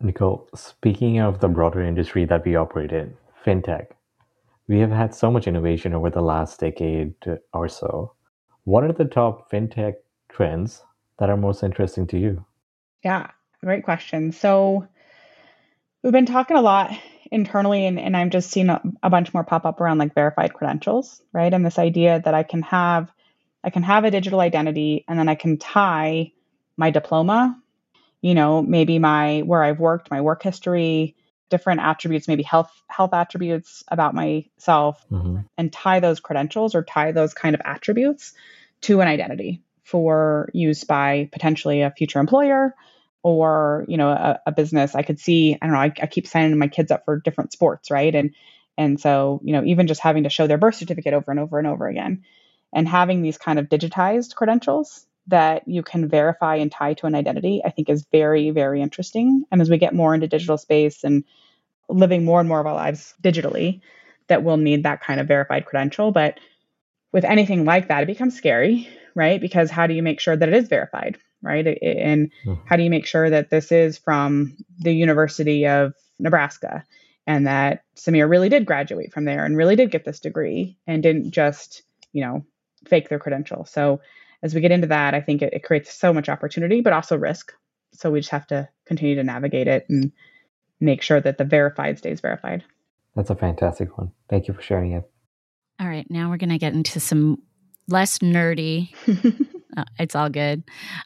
Nicole, 0.00 0.48
speaking 0.54 1.18
of 1.20 1.40
the 1.40 1.48
broader 1.48 1.82
industry 1.82 2.24
that 2.26 2.44
we 2.44 2.56
operate 2.56 2.92
in, 2.92 3.16
fintech, 3.44 3.86
we 4.66 4.80
have 4.80 4.90
had 4.90 5.14
so 5.14 5.30
much 5.30 5.46
innovation 5.46 5.94
over 5.94 6.10
the 6.10 6.22
last 6.22 6.60
decade 6.60 7.14
or 7.52 7.68
so. 7.68 8.12
What 8.64 8.84
are 8.84 8.92
the 8.92 9.04
top 9.04 9.50
fintech 9.50 9.94
trends 10.28 10.82
that 11.18 11.30
are 11.30 11.36
most 11.36 11.62
interesting 11.62 12.06
to 12.08 12.18
you? 12.18 12.44
Yeah, 13.04 13.30
great 13.62 13.84
question. 13.84 14.32
So, 14.32 14.86
we've 16.02 16.12
been 16.12 16.26
talking 16.26 16.56
a 16.56 16.62
lot 16.62 16.90
internally 17.34 17.84
and, 17.84 17.98
and 17.98 18.16
i'm 18.16 18.30
just 18.30 18.48
seeing 18.48 18.68
a, 18.68 18.80
a 19.02 19.10
bunch 19.10 19.34
more 19.34 19.42
pop 19.42 19.66
up 19.66 19.80
around 19.80 19.98
like 19.98 20.14
verified 20.14 20.54
credentials 20.54 21.20
right 21.32 21.52
and 21.52 21.66
this 21.66 21.80
idea 21.80 22.22
that 22.24 22.32
i 22.32 22.44
can 22.44 22.62
have 22.62 23.12
i 23.64 23.70
can 23.70 23.82
have 23.82 24.04
a 24.04 24.10
digital 24.12 24.38
identity 24.38 25.04
and 25.08 25.18
then 25.18 25.28
i 25.28 25.34
can 25.34 25.58
tie 25.58 26.30
my 26.76 26.90
diploma 26.90 27.60
you 28.20 28.34
know 28.34 28.62
maybe 28.62 29.00
my 29.00 29.40
where 29.40 29.64
i've 29.64 29.80
worked 29.80 30.12
my 30.12 30.20
work 30.20 30.44
history 30.44 31.16
different 31.50 31.80
attributes 31.80 32.28
maybe 32.28 32.44
health 32.44 32.70
health 32.86 33.12
attributes 33.12 33.82
about 33.88 34.14
myself 34.14 35.04
mm-hmm. 35.10 35.38
and 35.58 35.72
tie 35.72 35.98
those 35.98 36.20
credentials 36.20 36.76
or 36.76 36.84
tie 36.84 37.10
those 37.10 37.34
kind 37.34 37.56
of 37.56 37.60
attributes 37.64 38.32
to 38.80 39.00
an 39.00 39.08
identity 39.08 39.60
for 39.82 40.48
use 40.54 40.84
by 40.84 41.28
potentially 41.32 41.82
a 41.82 41.90
future 41.90 42.20
employer 42.20 42.76
or 43.24 43.84
you 43.88 43.98
know 43.98 44.10
a, 44.10 44.40
a 44.46 44.52
business 44.52 44.94
i 44.94 45.02
could 45.02 45.20
see 45.20 45.58
i 45.60 45.66
don't 45.66 45.74
know 45.74 45.80
I, 45.80 45.92
I, 46.02 46.06
keep 46.06 46.28
signing 46.28 46.58
my 46.58 46.68
kids 46.68 46.92
up 46.92 47.04
for 47.06 47.18
different 47.20 47.52
sports 47.52 47.90
right 47.90 48.14
and 48.14 48.34
and 48.78 49.00
so 49.00 49.40
you 49.44 49.52
know 49.54 49.64
even 49.64 49.88
just 49.88 50.02
having 50.02 50.24
to 50.24 50.30
show 50.30 50.46
their 50.46 50.58
birth 50.58 50.76
certificate 50.76 51.14
over 51.14 51.32
and 51.32 51.40
over 51.40 51.58
and 51.58 51.68
over 51.68 51.88
again 51.88 52.22
And 52.74 52.88
having 52.88 53.22
these 53.22 53.38
kind 53.38 53.58
of 53.60 53.68
digitized 53.70 54.36
credentials 54.36 55.06
that 55.28 55.68
you 55.68 55.82
can 55.82 56.08
verify 56.08 56.56
and 56.56 56.72
tie 56.72 56.94
to 56.96 57.06
an 57.06 57.16
identity, 57.16 57.62
I 57.64 57.70
think 57.70 57.90
is 57.90 58.06
very, 58.12 58.50
very 58.52 58.82
interesting. 58.82 59.44
And 59.52 59.62
as 59.62 59.70
we 59.70 59.78
get 59.78 59.94
more 59.94 60.14
into 60.14 60.28
digital 60.28 60.58
space 60.58 61.04
and 61.04 61.24
living 61.88 62.24
more 62.24 62.40
and 62.40 62.48
more 62.48 62.60
of 62.60 62.66
our 62.66 62.74
lives 62.74 63.14
digitally, 63.22 63.82
that 64.28 64.44
we'll 64.44 64.58
need 64.58 64.84
that 64.84 65.02
kind 65.02 65.20
of 65.20 65.28
verified 65.28 65.66
credential. 65.66 66.12
But 66.12 66.40
with 67.12 67.24
anything 67.24 67.66
like 67.66 67.88
that, 67.88 68.04
it 68.04 68.06
becomes 68.06 68.36
scary, 68.36 68.88
right? 69.14 69.40
Because 69.40 69.70
how 69.70 69.88
do 69.88 69.94
you 69.94 70.02
make 70.02 70.20
sure 70.20 70.36
that 70.36 70.48
it 70.48 70.54
is 70.54 70.68
verified, 70.68 71.18
right? 71.44 71.66
And 71.66 72.30
mm-hmm. 72.44 72.54
how 72.66 72.76
do 72.76 72.82
you 72.82 72.90
make 72.90 73.06
sure 73.06 73.28
that 73.28 73.50
this 73.50 73.70
is 73.70 73.98
from 73.98 74.56
the 74.78 74.92
University 74.92 75.66
of 75.66 75.92
Nebraska 76.18 76.84
and 77.26 77.46
that 77.46 77.84
Sameer 77.96 78.28
really 78.28 78.48
did 78.48 78.66
graduate 78.66 79.12
from 79.12 79.24
there 79.24 79.44
and 79.44 79.56
really 79.56 79.76
did 79.76 79.90
get 79.90 80.04
this 80.04 80.20
degree 80.20 80.76
and 80.86 81.02
didn't 81.02 81.30
just, 81.30 81.82
you 82.12 82.22
know, 82.24 82.44
fake 82.86 83.08
their 83.08 83.18
credential. 83.18 83.64
So 83.64 84.00
as 84.42 84.54
we 84.54 84.60
get 84.60 84.72
into 84.72 84.88
that, 84.88 85.14
I 85.14 85.20
think 85.20 85.42
it, 85.42 85.54
it 85.54 85.64
creates 85.64 85.92
so 85.94 86.12
much 86.12 86.28
opportunity, 86.28 86.80
but 86.80 86.92
also 86.92 87.16
risk. 87.16 87.52
So 87.92 88.10
we 88.10 88.20
just 88.20 88.30
have 88.30 88.46
to 88.48 88.68
continue 88.86 89.14
to 89.16 89.24
navigate 89.24 89.68
it 89.68 89.86
and 89.88 90.12
make 90.80 91.00
sure 91.00 91.20
that 91.20 91.38
the 91.38 91.44
verified 91.44 91.98
stays 91.98 92.20
verified. 92.20 92.64
That's 93.16 93.30
a 93.30 93.36
fantastic 93.36 93.96
one. 93.96 94.10
Thank 94.28 94.48
you 94.48 94.54
for 94.54 94.62
sharing 94.62 94.92
it. 94.92 95.08
All 95.80 95.88
right, 95.88 96.08
now 96.10 96.30
we're 96.30 96.36
going 96.36 96.50
to 96.50 96.58
get 96.58 96.74
into 96.74 97.00
some 97.00 97.42
less 97.88 98.18
nerdy. 98.18 98.94
uh, 99.76 99.84
it's 99.98 100.14
all 100.14 100.28
good. 100.28 100.62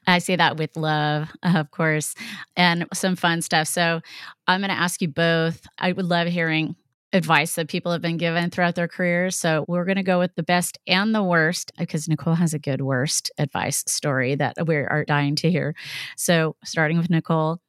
I 0.06 0.18
say 0.18 0.36
that 0.36 0.56
with 0.56 0.76
love, 0.76 1.30
of 1.42 1.70
course, 1.70 2.14
and 2.56 2.86
some 2.92 3.16
fun 3.16 3.42
stuff. 3.42 3.68
So 3.68 4.00
I'm 4.46 4.60
going 4.60 4.70
to 4.70 4.78
ask 4.78 5.00
you 5.00 5.08
both. 5.08 5.66
I 5.78 5.92
would 5.92 6.06
love 6.06 6.28
hearing 6.28 6.76
advice 7.12 7.54
that 7.54 7.68
people 7.68 7.90
have 7.90 8.02
been 8.02 8.18
given 8.18 8.50
throughout 8.50 8.74
their 8.74 8.88
careers. 8.88 9.34
So 9.34 9.64
we're 9.66 9.84
going 9.84 9.96
to 9.96 10.02
go 10.02 10.18
with 10.18 10.34
the 10.34 10.42
best 10.42 10.78
and 10.86 11.14
the 11.14 11.22
worst 11.22 11.72
because 11.78 12.06
Nicole 12.06 12.34
has 12.34 12.52
a 12.52 12.58
good 12.58 12.82
worst 12.82 13.30
advice 13.38 13.82
story 13.86 14.34
that 14.34 14.54
we 14.66 14.76
are 14.76 15.04
dying 15.06 15.34
to 15.36 15.50
hear. 15.50 15.74
So 16.16 16.56
starting 16.64 16.98
with 16.98 17.08
Nicole, 17.08 17.60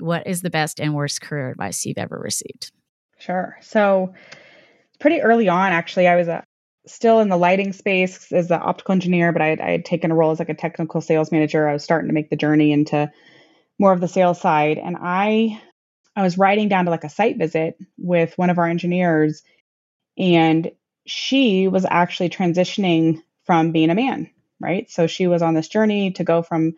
what 0.00 0.26
is 0.26 0.42
the 0.42 0.50
best 0.50 0.80
and 0.80 0.94
worst 0.94 1.20
career 1.20 1.50
advice 1.50 1.86
you've 1.86 1.98
ever 1.98 2.18
received? 2.18 2.72
Sure. 3.18 3.56
So 3.60 4.14
pretty 4.98 5.20
early 5.20 5.48
on, 5.48 5.72
actually, 5.72 6.08
I 6.08 6.16
was 6.16 6.26
a, 6.26 6.44
still 6.92 7.20
in 7.20 7.28
the 7.28 7.36
lighting 7.36 7.72
space 7.72 8.30
as 8.32 8.50
an 8.50 8.60
optical 8.62 8.92
engineer, 8.92 9.32
but 9.32 9.42
I 9.42 9.46
had, 9.48 9.60
I 9.60 9.70
had 9.70 9.84
taken 9.84 10.10
a 10.10 10.14
role 10.14 10.30
as 10.30 10.38
like 10.38 10.48
a 10.48 10.54
technical 10.54 11.00
sales 11.00 11.32
manager. 11.32 11.68
I 11.68 11.72
was 11.72 11.84
starting 11.84 12.08
to 12.08 12.14
make 12.14 12.30
the 12.30 12.36
journey 12.36 12.72
into 12.72 13.10
more 13.78 13.92
of 13.92 14.00
the 14.00 14.08
sales 14.08 14.40
side, 14.40 14.78
and 14.78 14.96
I 15.00 15.60
I 16.16 16.22
was 16.22 16.38
riding 16.38 16.68
down 16.68 16.84
to 16.84 16.90
like 16.90 17.04
a 17.04 17.08
site 17.08 17.38
visit 17.38 17.78
with 17.96 18.36
one 18.36 18.50
of 18.50 18.58
our 18.58 18.66
engineers, 18.66 19.42
and 20.18 20.70
she 21.06 21.68
was 21.68 21.86
actually 21.88 22.28
transitioning 22.28 23.22
from 23.44 23.72
being 23.72 23.90
a 23.90 23.94
man, 23.94 24.30
right? 24.60 24.90
So 24.90 25.06
she 25.06 25.26
was 25.26 25.42
on 25.42 25.54
this 25.54 25.68
journey 25.68 26.12
to 26.12 26.24
go 26.24 26.42
from 26.42 26.74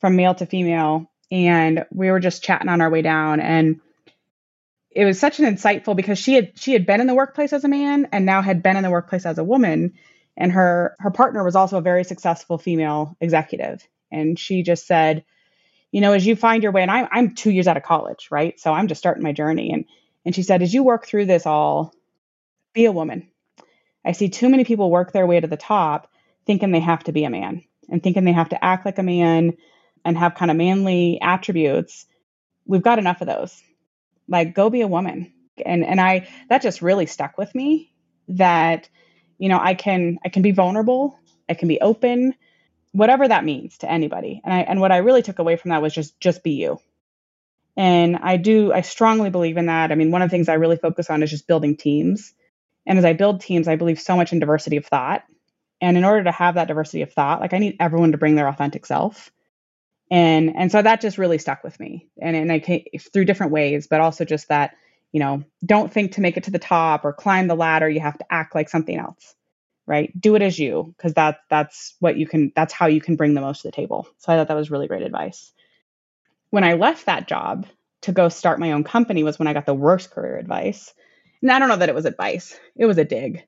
from 0.00 0.16
male 0.16 0.34
to 0.36 0.46
female, 0.46 1.10
and 1.30 1.84
we 1.92 2.10
were 2.10 2.20
just 2.20 2.42
chatting 2.42 2.68
on 2.68 2.80
our 2.80 2.90
way 2.90 3.02
down, 3.02 3.40
and 3.40 3.80
it 4.98 5.04
was 5.04 5.18
such 5.18 5.40
an 5.40 5.46
insightful 5.46 5.96
because 5.96 6.18
she 6.18 6.34
had 6.34 6.52
she 6.58 6.72
had 6.72 6.86
been 6.86 7.00
in 7.00 7.06
the 7.06 7.14
workplace 7.14 7.52
as 7.52 7.64
a 7.64 7.68
man 7.68 8.08
and 8.12 8.26
now 8.26 8.42
had 8.42 8.62
been 8.62 8.76
in 8.76 8.82
the 8.82 8.90
workplace 8.90 9.26
as 9.26 9.38
a 9.38 9.44
woman, 9.44 9.94
and 10.36 10.52
her 10.52 10.96
her 10.98 11.10
partner 11.10 11.44
was 11.44 11.56
also 11.56 11.78
a 11.78 11.82
very 11.82 12.04
successful 12.04 12.58
female 12.58 13.16
executive, 13.20 13.86
and 14.10 14.38
she 14.38 14.62
just 14.62 14.86
said 14.86 15.24
you 15.90 16.00
know, 16.00 16.12
as 16.12 16.26
you 16.26 16.36
find 16.36 16.62
your 16.62 16.72
way, 16.72 16.82
and 16.82 16.90
I'm 16.90 17.08
I'm 17.10 17.34
two 17.34 17.50
years 17.50 17.66
out 17.66 17.76
of 17.76 17.82
college, 17.82 18.28
right? 18.30 18.58
So 18.60 18.72
I'm 18.72 18.88
just 18.88 18.98
starting 18.98 19.22
my 19.22 19.32
journey. 19.32 19.72
And 19.72 19.84
and 20.24 20.34
she 20.34 20.42
said, 20.42 20.62
as 20.62 20.74
you 20.74 20.82
work 20.82 21.06
through 21.06 21.26
this 21.26 21.46
all, 21.46 21.94
be 22.74 22.84
a 22.84 22.92
woman. 22.92 23.28
I 24.04 24.12
see 24.12 24.28
too 24.28 24.48
many 24.48 24.64
people 24.64 24.90
work 24.90 25.12
their 25.12 25.26
way 25.26 25.40
to 25.40 25.46
the 25.46 25.56
top 25.56 26.10
thinking 26.46 26.70
they 26.70 26.80
have 26.80 27.04
to 27.04 27.12
be 27.12 27.24
a 27.24 27.30
man 27.30 27.62
and 27.88 28.02
thinking 28.02 28.24
they 28.24 28.32
have 28.32 28.50
to 28.50 28.64
act 28.64 28.84
like 28.86 28.98
a 28.98 29.02
man 29.02 29.56
and 30.04 30.16
have 30.18 30.34
kind 30.34 30.50
of 30.50 30.56
manly 30.56 31.18
attributes. 31.20 32.06
We've 32.66 32.82
got 32.82 32.98
enough 32.98 33.20
of 33.20 33.26
those. 33.26 33.62
Like 34.28 34.54
go 34.54 34.70
be 34.70 34.82
a 34.82 34.88
woman. 34.88 35.32
And 35.64 35.84
and 35.84 36.00
I 36.00 36.28
that 36.48 36.62
just 36.62 36.82
really 36.82 37.06
stuck 37.06 37.38
with 37.38 37.54
me 37.54 37.92
that 38.28 38.88
you 39.38 39.48
know, 39.48 39.58
I 39.60 39.74
can 39.74 40.18
I 40.24 40.28
can 40.28 40.42
be 40.42 40.52
vulnerable, 40.52 41.18
I 41.48 41.54
can 41.54 41.68
be 41.68 41.80
open, 41.80 42.34
whatever 42.92 43.26
that 43.26 43.44
means 43.44 43.78
to 43.78 43.90
anybody. 43.90 44.40
And 44.44 44.52
I 44.52 44.58
and 44.60 44.80
what 44.80 44.92
I 44.92 44.98
really 44.98 45.22
took 45.22 45.38
away 45.38 45.56
from 45.56 45.70
that 45.70 45.82
was 45.82 45.94
just 45.94 46.18
just 46.20 46.42
be 46.42 46.52
you. 46.52 46.78
And 47.76 48.16
I 48.16 48.36
do 48.36 48.72
I 48.72 48.82
strongly 48.82 49.30
believe 49.30 49.56
in 49.56 49.66
that. 49.66 49.92
I 49.92 49.94
mean, 49.94 50.10
one 50.10 50.22
of 50.22 50.28
the 50.28 50.32
things 50.32 50.48
I 50.48 50.54
really 50.54 50.76
focus 50.76 51.10
on 51.10 51.22
is 51.22 51.30
just 51.30 51.46
building 51.46 51.76
teams. 51.76 52.34
And 52.86 52.98
as 52.98 53.04
I 53.04 53.12
build 53.12 53.40
teams, 53.40 53.68
I 53.68 53.76
believe 53.76 54.00
so 54.00 54.16
much 54.16 54.32
in 54.32 54.40
diversity 54.40 54.76
of 54.76 54.86
thought. 54.86 55.22
And 55.80 55.96
in 55.96 56.04
order 56.04 56.24
to 56.24 56.32
have 56.32 56.56
that 56.56 56.68
diversity 56.68 57.02
of 57.02 57.12
thought, 57.12 57.40
like 57.40 57.52
I 57.54 57.58
need 57.58 57.76
everyone 57.78 58.12
to 58.12 58.18
bring 58.18 58.34
their 58.34 58.48
authentic 58.48 58.86
self. 58.86 59.30
And 60.10 60.54
and 60.56 60.72
so 60.72 60.80
that 60.80 61.00
just 61.00 61.18
really 61.18 61.38
stuck 61.38 61.62
with 61.62 61.78
me. 61.78 62.08
And 62.20 62.36
and 62.36 62.50
I 62.50 62.60
came 62.60 62.84
through 63.12 63.26
different 63.26 63.52
ways, 63.52 63.86
but 63.86 64.00
also 64.00 64.24
just 64.24 64.48
that, 64.48 64.74
you 65.12 65.20
know, 65.20 65.44
don't 65.64 65.92
think 65.92 66.12
to 66.12 66.20
make 66.20 66.36
it 66.36 66.44
to 66.44 66.50
the 66.50 66.58
top 66.58 67.04
or 67.04 67.12
climb 67.12 67.46
the 67.46 67.54
ladder, 67.54 67.88
you 67.88 68.00
have 68.00 68.18
to 68.18 68.26
act 68.30 68.54
like 68.54 68.68
something 68.68 68.98
else 68.98 69.34
right? 69.88 70.12
Do 70.20 70.34
it 70.36 70.42
as 70.42 70.58
you, 70.58 70.94
because 70.96 71.14
that 71.14 71.38
that's 71.48 71.96
what 71.98 72.18
you 72.18 72.26
can 72.26 72.52
that's 72.54 72.74
how 72.74 72.86
you 72.86 73.00
can 73.00 73.16
bring 73.16 73.34
the 73.34 73.40
most 73.40 73.62
to 73.62 73.68
the 73.68 73.72
table. 73.72 74.06
So 74.18 74.30
I 74.30 74.36
thought 74.36 74.48
that 74.48 74.54
was 74.54 74.70
really 74.70 74.86
great 74.86 75.02
advice. 75.02 75.50
When 76.50 76.62
I 76.62 76.74
left 76.74 77.06
that 77.06 77.26
job 77.26 77.66
to 78.02 78.12
go 78.12 78.28
start 78.28 78.60
my 78.60 78.72
own 78.72 78.84
company 78.84 79.24
was 79.24 79.38
when 79.38 79.48
I 79.48 79.54
got 79.54 79.66
the 79.66 79.74
worst 79.74 80.10
career 80.10 80.36
advice. 80.36 80.92
And 81.40 81.50
I 81.50 81.58
don't 81.58 81.68
know 81.68 81.76
that 81.76 81.88
it 81.88 81.94
was 81.94 82.04
advice. 82.04 82.58
It 82.76 82.86
was 82.86 82.98
a 82.98 83.04
dig. 83.04 83.44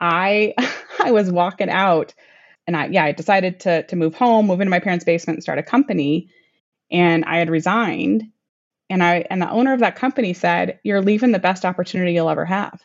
I 0.00 0.54
I 1.02 1.12
was 1.12 1.30
walking 1.30 1.70
out 1.70 2.14
and 2.66 2.76
I 2.76 2.86
yeah, 2.86 3.04
I 3.04 3.12
decided 3.12 3.60
to 3.60 3.84
to 3.84 3.96
move 3.96 4.14
home, 4.14 4.46
move 4.46 4.60
into 4.60 4.70
my 4.70 4.80
parents' 4.80 5.04
basement 5.04 5.36
and 5.36 5.42
start 5.42 5.58
a 5.58 5.62
company. 5.62 6.30
And 6.90 7.24
I 7.24 7.38
had 7.38 7.50
resigned. 7.50 8.24
And 8.88 9.02
I 9.02 9.24
and 9.30 9.42
the 9.42 9.50
owner 9.50 9.72
of 9.72 9.80
that 9.80 9.96
company 9.96 10.32
said, 10.32 10.78
You're 10.84 11.02
leaving 11.02 11.32
the 11.32 11.38
best 11.38 11.64
opportunity 11.64 12.12
you'll 12.12 12.30
ever 12.30 12.44
have. 12.44 12.80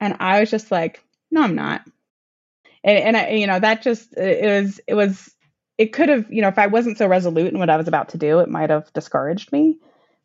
And 0.00 0.16
I 0.20 0.40
was 0.40 0.50
just 0.50 0.70
like, 0.70 1.02
no, 1.30 1.42
I'm 1.42 1.54
not. 1.54 1.82
And, 2.84 2.98
and 2.98 3.16
I, 3.16 3.30
you 3.30 3.46
know, 3.46 3.58
that 3.58 3.82
just, 3.82 4.16
it 4.16 4.62
was, 4.62 4.80
it 4.86 4.94
was, 4.94 5.34
it 5.76 5.92
could 5.92 6.08
have, 6.08 6.30
you 6.30 6.42
know, 6.42 6.48
if 6.48 6.58
I 6.58 6.66
wasn't 6.66 6.98
so 6.98 7.06
resolute 7.06 7.52
in 7.52 7.58
what 7.58 7.70
I 7.70 7.76
was 7.76 7.88
about 7.88 8.10
to 8.10 8.18
do, 8.18 8.38
it 8.40 8.48
might 8.48 8.70
have 8.70 8.92
discouraged 8.92 9.52
me. 9.52 9.78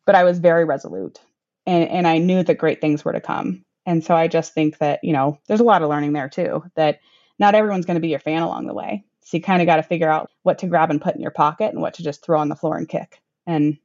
But 0.06 0.14
I 0.14 0.24
was 0.24 0.38
very 0.38 0.64
resolute 0.64 1.18
and, 1.66 1.88
and 1.88 2.06
I 2.06 2.18
knew 2.18 2.42
that 2.42 2.58
great 2.58 2.80
things 2.80 3.04
were 3.04 3.12
to 3.12 3.20
come. 3.20 3.64
And 3.86 4.04
so 4.04 4.14
I 4.14 4.28
just 4.28 4.54
think 4.54 4.78
that, 4.78 5.00
you 5.02 5.12
know, 5.12 5.38
there's 5.46 5.60
a 5.60 5.64
lot 5.64 5.82
of 5.82 5.88
learning 5.88 6.12
there 6.12 6.28
too, 6.28 6.64
that 6.74 7.00
not 7.38 7.54
everyone's 7.54 7.86
going 7.86 7.96
to 7.96 8.00
be 8.00 8.08
your 8.08 8.18
fan 8.18 8.42
along 8.42 8.66
the 8.66 8.74
way. 8.74 9.04
So 9.22 9.36
you 9.36 9.42
kind 9.42 9.62
of 9.62 9.66
got 9.66 9.76
to 9.76 9.82
figure 9.82 10.10
out 10.10 10.30
what 10.42 10.58
to 10.58 10.66
grab 10.66 10.90
and 10.90 11.00
put 11.00 11.14
in 11.14 11.20
your 11.20 11.30
pocket 11.30 11.72
and 11.72 11.80
what 11.80 11.94
to 11.94 12.02
just 12.02 12.24
throw 12.24 12.38
on 12.38 12.48
the 12.48 12.56
floor 12.56 12.76
and 12.76 12.88
kick. 12.88 13.20
And 13.46 13.78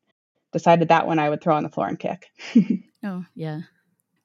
decided 0.52 0.88
that 0.88 1.08
one 1.08 1.20
I 1.20 1.30
would 1.30 1.42
throw 1.42 1.56
on 1.56 1.64
the 1.64 1.70
floor 1.70 1.88
and 1.88 2.00
kick. 2.00 2.32
oh, 3.04 3.26
yeah. 3.36 3.62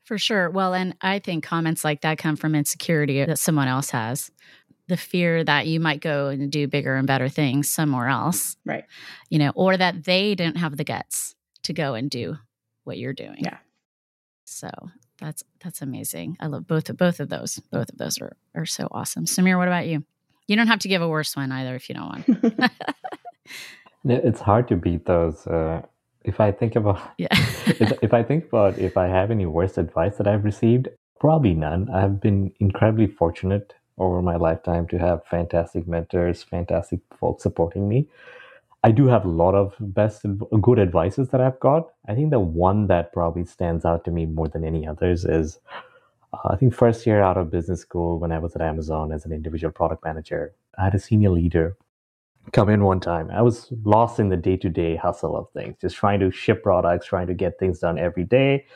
For 0.04 0.18
sure. 0.18 0.50
Well, 0.50 0.74
and 0.74 0.94
I 1.00 1.18
think 1.18 1.44
comments 1.44 1.84
like 1.84 2.02
that 2.02 2.18
come 2.18 2.36
from 2.36 2.54
insecurity 2.54 3.24
that 3.24 3.38
someone 3.38 3.68
else 3.68 3.90
has. 3.90 4.30
The 4.86 4.96
fear 4.98 5.42
that 5.44 5.66
you 5.66 5.80
might 5.80 6.00
go 6.00 6.28
and 6.28 6.52
do 6.52 6.68
bigger 6.68 6.94
and 6.94 7.06
better 7.06 7.28
things 7.28 7.70
somewhere 7.70 8.08
else. 8.08 8.56
Right. 8.66 8.84
You 9.30 9.38
know, 9.38 9.52
or 9.54 9.76
that 9.76 10.04
they 10.04 10.34
don't 10.34 10.58
have 10.58 10.76
the 10.76 10.84
guts 10.84 11.34
to 11.62 11.72
go 11.72 11.94
and 11.94 12.10
do 12.10 12.36
what 12.84 12.98
you're 12.98 13.14
doing. 13.14 13.38
Yeah. 13.38 13.58
So 14.44 14.70
that's 15.20 15.44
that's 15.62 15.82
amazing. 15.82 16.36
I 16.40 16.46
love 16.46 16.66
both 16.66 16.90
of 16.90 16.96
both 16.96 17.20
of 17.20 17.28
those. 17.28 17.60
Both 17.70 17.90
of 17.90 17.98
those 17.98 18.20
are 18.20 18.36
are 18.54 18.66
so 18.66 18.88
awesome. 18.90 19.26
Sameer, 19.26 19.56
what 19.56 19.68
about 19.68 19.86
you? 19.86 20.04
You 20.46 20.56
don't 20.56 20.66
have 20.66 20.80
to 20.80 20.88
give 20.88 21.02
a 21.02 21.08
worse 21.08 21.36
one 21.36 21.52
either 21.52 21.74
if 21.74 21.88
you 21.88 21.94
don't 21.94 22.26
want. 22.26 22.70
it's 24.04 24.40
hard 24.40 24.68
to 24.68 24.76
beat 24.76 25.06
those. 25.06 25.46
Uh, 25.46 25.82
if 26.24 26.40
I 26.40 26.50
think 26.52 26.76
about 26.76 27.00
yeah. 27.18 27.28
if, 27.66 27.92
if 28.02 28.14
I 28.14 28.22
think 28.22 28.46
about 28.46 28.78
if 28.78 28.96
I 28.96 29.06
have 29.06 29.30
any 29.30 29.46
worst 29.46 29.78
advice 29.78 30.16
that 30.16 30.26
I've 30.26 30.44
received, 30.44 30.88
probably 31.20 31.54
none. 31.54 31.90
I've 31.90 32.20
been 32.20 32.52
incredibly 32.60 33.06
fortunate 33.06 33.74
over 33.96 34.20
my 34.20 34.36
lifetime 34.36 34.88
to 34.88 34.98
have 34.98 35.24
fantastic 35.26 35.86
mentors, 35.86 36.42
fantastic 36.42 37.00
folks 37.18 37.44
supporting 37.44 37.88
me. 37.88 38.08
I 38.84 38.92
do 38.92 39.06
have 39.06 39.24
a 39.24 39.30
lot 39.30 39.54
of 39.54 39.74
best 39.80 40.26
good 40.60 40.78
advices 40.78 41.30
that 41.30 41.40
I've 41.40 41.58
got. 41.58 41.88
I 42.06 42.14
think 42.14 42.30
the 42.30 42.38
one 42.38 42.86
that 42.88 43.14
probably 43.14 43.46
stands 43.46 43.86
out 43.86 44.04
to 44.04 44.10
me 44.10 44.26
more 44.26 44.46
than 44.46 44.62
any 44.62 44.86
others 44.86 45.24
is 45.24 45.58
uh, 46.34 46.50
I 46.50 46.56
think 46.56 46.74
first 46.74 47.06
year 47.06 47.22
out 47.22 47.38
of 47.38 47.50
business 47.50 47.80
school 47.80 48.18
when 48.18 48.30
I 48.30 48.38
was 48.38 48.54
at 48.54 48.60
Amazon 48.60 49.10
as 49.10 49.24
an 49.24 49.32
individual 49.32 49.72
product 49.72 50.04
manager, 50.04 50.54
I 50.76 50.84
had 50.84 50.94
a 50.94 50.98
senior 50.98 51.30
leader 51.30 51.78
come 52.52 52.68
in 52.68 52.84
one 52.84 53.00
time. 53.00 53.30
I 53.30 53.40
was 53.40 53.72
lost 53.84 54.20
in 54.20 54.28
the 54.28 54.36
day 54.36 54.58
to 54.58 54.68
day 54.68 54.96
hustle 54.96 55.34
of 55.34 55.50
things, 55.52 55.76
just 55.80 55.96
trying 55.96 56.20
to 56.20 56.30
ship 56.30 56.62
products, 56.62 57.06
trying 57.06 57.28
to 57.28 57.34
get 57.34 57.58
things 57.58 57.78
done 57.78 57.98
every 57.98 58.24
day. 58.24 58.66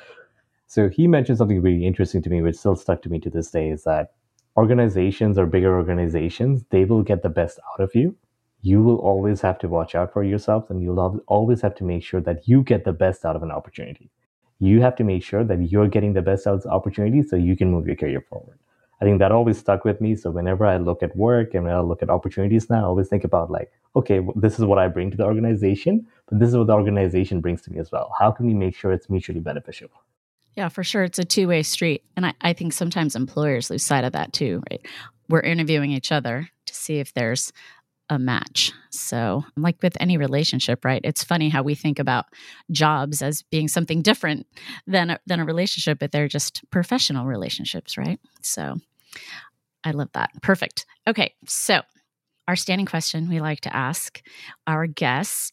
So 0.68 0.88
he 0.88 1.07
mentioned 1.07 1.37
something 1.37 1.61
really 1.61 1.87
interesting 1.87 2.23
to 2.23 2.31
me, 2.31 2.40
which 2.40 2.57
still 2.57 2.77
stuck 2.77 3.03
to 3.03 3.11
me 3.11 3.21
to 3.21 3.29
this 3.31 3.51
day 3.51 3.68
is 3.68 3.85
that 3.85 4.12
organizations 4.57 5.38
or 5.38 5.44
bigger 5.44 5.77
organizations, 5.77 6.64
they 6.71 6.87
will 6.87 7.03
get 7.03 7.23
the 7.23 7.29
best 7.29 7.61
out 7.75 7.83
of 7.85 7.94
you. 7.94 8.16
You 8.61 8.83
will 8.83 8.99
always 8.99 9.40
have 9.42 9.59
to 9.61 9.68
watch 9.68 9.94
out 9.94 10.12
for 10.12 10.25
yourself 10.25 10.71
and 10.71 10.83
you'll 10.83 11.23
always 11.27 11.61
have 11.62 11.75
to 11.77 11.85
make 11.85 12.03
sure 12.03 12.21
that 12.23 12.49
you 12.49 12.62
get 12.62 12.85
the 12.85 12.92
best 12.92 13.25
out 13.25 13.37
of 13.37 13.42
an 13.42 13.51
opportunity. 13.51 14.11
You 14.59 14.81
have 14.81 14.97
to 14.97 15.05
make 15.05 15.23
sure 15.23 15.44
that 15.44 15.71
you're 15.71 15.88
getting 15.88 16.14
the 16.14 16.23
best 16.23 16.47
out 16.47 16.55
of 16.55 16.62
the 16.64 16.71
opportunity 16.71 17.23
so 17.23 17.37
you 17.37 17.57
can 17.57 17.71
move 17.71 17.87
your 17.87 17.97
career 17.97 18.25
forward. 18.29 18.59
I 19.01 19.05
think 19.05 19.21
that 19.21 19.31
always 19.31 19.59
stuck 19.59 19.85
with 19.85 20.01
me. 20.01 20.16
So 20.16 20.31
whenever 20.31 20.66
I 20.66 20.77
look 20.79 21.03
at 21.03 21.16
work 21.16 21.55
and 21.55 21.64
when 21.64 21.73
I 21.73 21.81
look 21.81 22.03
at 22.03 22.11
opportunities 22.11 22.68
now, 22.68 22.81
I 22.81 22.87
always 22.87 23.09
think 23.09 23.23
about 23.23 23.51
like, 23.51 23.71
okay, 23.94 24.21
this 24.35 24.59
is 24.59 24.64
what 24.64 24.79
I 24.79 24.88
bring 24.88 25.11
to 25.12 25.16
the 25.16 25.25
organization, 25.25 26.07
but 26.29 26.40
this 26.40 26.49
is 26.49 26.57
what 26.57 26.66
the 26.66 26.73
organization 26.73 27.40
brings 27.40 27.62
to 27.62 27.71
me 27.71 27.79
as 27.79 27.92
well. 27.92 28.12
How 28.18 28.33
can 28.33 28.47
we 28.47 28.55
make 28.55 28.75
sure 28.75 28.92
it's 28.92 29.09
mutually 29.09 29.40
beneficial? 29.40 29.88
Yeah, 30.57 30.68
for 30.68 30.83
sure. 30.83 31.05
It's 31.05 31.21
a 31.21 31.25
two 31.25 31.47
way 31.47 31.62
street. 31.62 32.03
And 32.16 32.27
I, 32.27 32.35
I 32.40 32.53
think 32.53 32.73
sometimes 32.73 33.14
employers 33.14 33.71
lose 33.71 33.85
sight 33.85 34.03
of 34.03 34.12
that 34.12 34.33
too, 34.33 34.62
right? 34.68 34.85
We're 35.29 35.40
interviewing 35.40 35.92
each 35.92 36.11
other 36.11 36.51
to 36.66 36.75
see 36.75 36.99
if 36.99 37.14
there's 37.14 37.53
a 38.11 38.18
match. 38.18 38.73
So, 38.90 39.44
like 39.57 39.83
with 39.83 39.97
any 40.01 40.16
relationship, 40.16 40.85
right? 40.85 41.01
It's 41.05 41.23
funny 41.25 41.49
how 41.49 41.62
we 41.62 41.75
think 41.75 41.99
about 41.99 42.27
jobs 42.71 43.23
as 43.23 43.42
being 43.42 43.68
something 43.68 44.03
different 44.03 44.47
than 44.87 45.11
a, 45.11 45.21
than 45.27 45.40
a 45.40 45.44
relationship, 45.44 45.99
but 45.99 46.12
they're 46.12 46.29
just 46.29 46.62
professional 46.71 47.27
relationships, 47.27 47.99
right? 47.99 48.18
So, 48.42 48.77
I 49.85 49.92
love 49.92 50.11
that. 50.14 50.31
Perfect. 50.42 50.87
Okay, 51.07 51.35
so 51.47 51.83
our 52.47 52.57
standing 52.57 52.87
question 52.87 53.29
we 53.29 53.40
like 53.40 53.61
to 53.61 53.77
ask 53.77 54.23
our 54.66 54.87
guests 54.87 55.53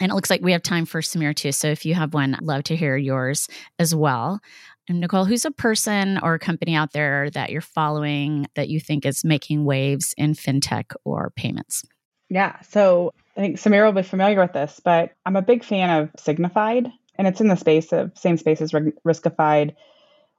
and 0.00 0.12
it 0.12 0.14
looks 0.14 0.30
like 0.30 0.42
we 0.42 0.52
have 0.52 0.62
time 0.62 0.86
for 0.86 1.00
Sameer 1.00 1.34
too. 1.34 1.52
So 1.52 1.68
if 1.68 1.84
you 1.84 1.94
have 1.94 2.14
one, 2.14 2.36
love 2.40 2.64
to 2.64 2.76
hear 2.76 2.96
yours 2.96 3.48
as 3.78 3.94
well. 3.94 4.40
And 4.88 5.00
Nicole, 5.00 5.24
who's 5.24 5.44
a 5.44 5.50
person 5.50 6.18
or 6.18 6.34
a 6.34 6.38
company 6.38 6.74
out 6.74 6.92
there 6.92 7.30
that 7.30 7.50
you're 7.50 7.60
following 7.60 8.46
that 8.54 8.68
you 8.68 8.80
think 8.80 9.04
is 9.04 9.24
making 9.24 9.64
waves 9.64 10.14
in 10.16 10.34
fintech 10.34 10.94
or 11.04 11.32
payments? 11.36 11.84
Yeah. 12.30 12.60
So 12.62 13.12
I 13.36 13.40
think 13.40 13.56
Sameer 13.56 13.84
will 13.84 13.92
be 13.92 14.02
familiar 14.02 14.40
with 14.40 14.52
this, 14.52 14.80
but 14.82 15.12
I'm 15.26 15.36
a 15.36 15.42
big 15.42 15.64
fan 15.64 15.90
of 15.90 16.12
Signifyd, 16.12 16.90
and 17.16 17.26
it's 17.26 17.40
in 17.40 17.48
the 17.48 17.56
space 17.56 17.92
of 17.92 18.12
same 18.16 18.38
space 18.38 18.60
as 18.60 18.72
Riskified. 18.72 19.74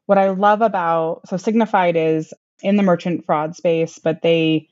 What 0.06 0.18
I 0.18 0.30
love 0.30 0.62
about 0.62 1.28
so 1.28 1.36
Signifyd 1.36 1.96
is 1.96 2.34
in 2.62 2.76
the 2.76 2.84
merchant 2.84 3.26
fraud 3.26 3.56
space, 3.56 4.00
but 4.00 4.22
they 4.22 4.68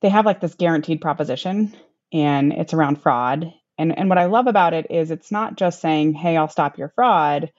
they 0.00 0.08
have 0.08 0.26
like 0.26 0.40
this 0.40 0.54
guaranteed 0.54 1.00
proposition 1.00 1.74
and 2.12 2.52
it's 2.52 2.72
around 2.72 3.02
fraud 3.02 3.52
and 3.78 3.96
and 3.96 4.08
what 4.08 4.18
I 4.18 4.26
love 4.26 4.48
about 4.48 4.74
it 4.74 4.88
is 4.90 5.10
it's 5.10 5.30
not 5.30 5.56
just 5.56 5.80
saying, 5.80 6.14
"Hey, 6.14 6.36
I'll 6.36 6.48
stop 6.48 6.76
your 6.76 6.88
fraud," 6.88 7.52